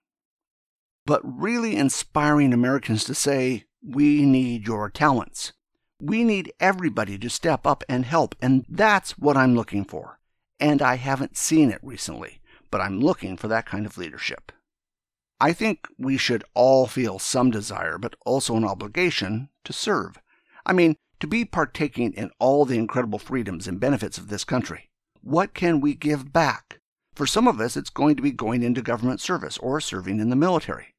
but 1.05 1.21
really 1.23 1.75
inspiring 1.75 2.53
Americans 2.53 3.03
to 3.05 3.15
say, 3.15 3.65
We 3.83 4.25
need 4.25 4.67
your 4.67 4.89
talents. 4.89 5.53
We 6.01 6.23
need 6.23 6.51
everybody 6.59 7.17
to 7.19 7.29
step 7.29 7.65
up 7.65 7.83
and 7.87 8.05
help, 8.05 8.35
and 8.41 8.65
that's 8.67 9.17
what 9.17 9.37
I'm 9.37 9.55
looking 9.55 9.85
for. 9.85 10.19
And 10.59 10.81
I 10.81 10.95
haven't 10.95 11.37
seen 11.37 11.69
it 11.69 11.79
recently, 11.81 12.41
but 12.71 12.81
I'm 12.81 12.99
looking 12.99 13.37
for 13.37 13.47
that 13.47 13.65
kind 13.65 13.85
of 13.85 13.97
leadership. 13.97 14.51
I 15.39 15.53
think 15.53 15.87
we 15.97 16.17
should 16.17 16.43
all 16.53 16.87
feel 16.87 17.19
some 17.19 17.51
desire, 17.51 17.97
but 17.97 18.15
also 18.25 18.55
an 18.55 18.63
obligation 18.63 19.49
to 19.65 19.73
serve. 19.73 20.19
I 20.65 20.73
mean, 20.73 20.95
to 21.19 21.27
be 21.27 21.45
partaking 21.45 22.13
in 22.13 22.31
all 22.39 22.65
the 22.65 22.77
incredible 22.77 23.19
freedoms 23.19 23.67
and 23.67 23.79
benefits 23.79 24.17
of 24.17 24.29
this 24.29 24.43
country. 24.43 24.89
What 25.21 25.53
can 25.53 25.81
we 25.81 25.93
give 25.93 26.31
back? 26.31 26.79
For 27.13 27.25
some 27.25 27.47
of 27.47 27.61
us, 27.61 27.77
it's 27.77 27.89
going 27.89 28.15
to 28.17 28.21
be 28.21 28.31
going 28.31 28.63
into 28.63 28.81
government 28.81 29.21
service 29.21 29.57
or 29.59 29.79
serving 29.79 30.19
in 30.19 30.29
the 30.29 30.35
military. 30.35 30.94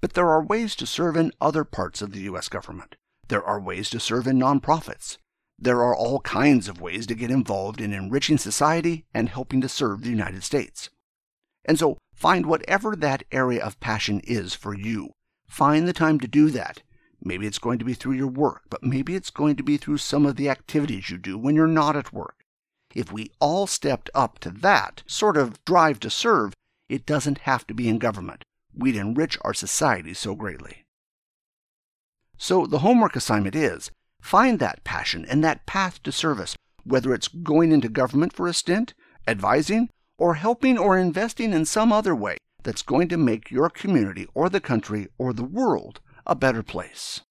But 0.00 0.14
there 0.14 0.28
are 0.28 0.42
ways 0.42 0.74
to 0.76 0.86
serve 0.86 1.16
in 1.16 1.32
other 1.40 1.64
parts 1.64 2.02
of 2.02 2.12
the 2.12 2.20
U.S. 2.20 2.48
government. 2.48 2.96
There 3.28 3.44
are 3.44 3.60
ways 3.60 3.90
to 3.90 4.00
serve 4.00 4.26
in 4.26 4.38
nonprofits. 4.38 5.18
There 5.58 5.82
are 5.82 5.96
all 5.96 6.20
kinds 6.20 6.68
of 6.68 6.80
ways 6.80 7.06
to 7.06 7.14
get 7.14 7.30
involved 7.30 7.80
in 7.80 7.92
enriching 7.92 8.38
society 8.38 9.06
and 9.14 9.28
helping 9.28 9.60
to 9.62 9.68
serve 9.68 10.02
the 10.02 10.10
United 10.10 10.44
States. 10.44 10.90
And 11.64 11.78
so 11.78 11.98
find 12.14 12.46
whatever 12.46 12.94
that 12.94 13.24
area 13.32 13.64
of 13.64 13.80
passion 13.80 14.20
is 14.20 14.54
for 14.54 14.74
you. 14.74 15.12
Find 15.48 15.88
the 15.88 15.92
time 15.92 16.20
to 16.20 16.28
do 16.28 16.50
that. 16.50 16.82
Maybe 17.22 17.46
it's 17.46 17.58
going 17.58 17.78
to 17.78 17.84
be 17.84 17.94
through 17.94 18.14
your 18.14 18.28
work, 18.28 18.62
but 18.68 18.84
maybe 18.84 19.14
it's 19.14 19.30
going 19.30 19.56
to 19.56 19.62
be 19.62 19.78
through 19.78 19.98
some 19.98 20.26
of 20.26 20.36
the 20.36 20.50
activities 20.50 21.10
you 21.10 21.16
do 21.16 21.38
when 21.38 21.56
you're 21.56 21.66
not 21.66 21.96
at 21.96 22.12
work. 22.12 22.44
If 22.94 23.10
we 23.10 23.30
all 23.40 23.66
stepped 23.66 24.10
up 24.14 24.38
to 24.40 24.50
that 24.50 25.02
sort 25.06 25.36
of 25.36 25.64
drive 25.64 26.00
to 26.00 26.10
serve, 26.10 26.52
it 26.88 27.06
doesn't 27.06 27.38
have 27.38 27.66
to 27.66 27.74
be 27.74 27.88
in 27.88 27.98
government. 27.98 28.44
We'd 28.76 28.96
enrich 28.96 29.38
our 29.40 29.54
society 29.54 30.12
so 30.14 30.34
greatly. 30.34 30.84
So 32.36 32.66
the 32.66 32.80
homework 32.80 33.16
assignment 33.16 33.56
is 33.56 33.90
find 34.20 34.58
that 34.58 34.84
passion 34.84 35.24
and 35.24 35.42
that 35.42 35.66
path 35.66 36.02
to 36.02 36.12
service, 36.12 36.56
whether 36.84 37.14
it's 37.14 37.28
going 37.28 37.72
into 37.72 37.88
government 37.88 38.32
for 38.32 38.46
a 38.46 38.52
stint, 38.52 38.92
advising, 39.26 39.88
or 40.18 40.34
helping 40.34 40.76
or 40.76 40.98
investing 40.98 41.52
in 41.52 41.64
some 41.64 41.92
other 41.92 42.14
way 42.14 42.36
that's 42.62 42.82
going 42.82 43.08
to 43.08 43.16
make 43.16 43.50
your 43.50 43.70
community 43.70 44.26
or 44.34 44.48
the 44.48 44.60
country 44.60 45.08
or 45.18 45.32
the 45.32 45.44
world 45.44 46.00
a 46.26 46.34
better 46.34 46.62
place. 46.62 47.22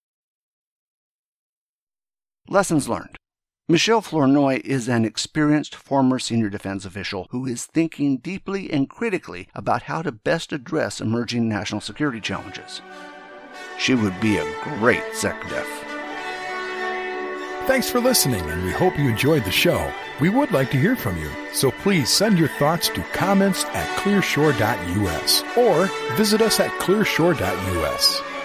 Lessons 2.48 2.88
learned. 2.88 3.18
Michelle 3.68 4.02
Flournoy 4.02 4.62
is 4.64 4.88
an 4.88 5.06
experienced 5.06 5.74
former 5.74 6.20
senior 6.20 6.52
defense 6.52 6.86
official 6.86 7.26
who 7.32 7.48
is 7.48 7.66
thinking 7.66 8.18
deeply 8.18 8.72
and 8.72 8.88
critically 8.88 9.48
about 9.56 9.82
how 9.84 10.04
to 10.04 10.12
best 10.12 10.54
address 10.54 11.02
emerging 11.02 11.50
national 11.50 11.82
security 11.82 12.22
challenges. 12.22 12.84
She 13.80 13.96
would 13.96 14.22
be 14.22 14.38
a 14.38 14.46
great 14.78 15.02
SecDef. 15.14 15.66
Thanks 17.66 17.90
for 17.90 18.00
listening, 18.00 18.48
and 18.52 18.64
we 18.64 18.72
hope 18.72 19.00
you 19.00 19.10
enjoyed 19.10 19.44
the 19.44 19.52
show. 19.52 19.92
We 20.22 20.30
would 20.30 20.52
like 20.52 20.70
to 20.70 20.80
hear 20.80 20.96
from 20.96 21.18
you, 21.18 21.32
so 21.52 21.72
please 21.72 22.12
send 22.12 22.38
your 22.38 22.50
thoughts 22.50 22.90
to 22.90 23.02
comments 23.14 23.66
at 23.66 23.88
clearshore.us 23.98 25.42
or 25.58 25.88
visit 26.16 26.44
us 26.44 26.60
at 26.60 26.70
clearshore.us. 26.80 28.35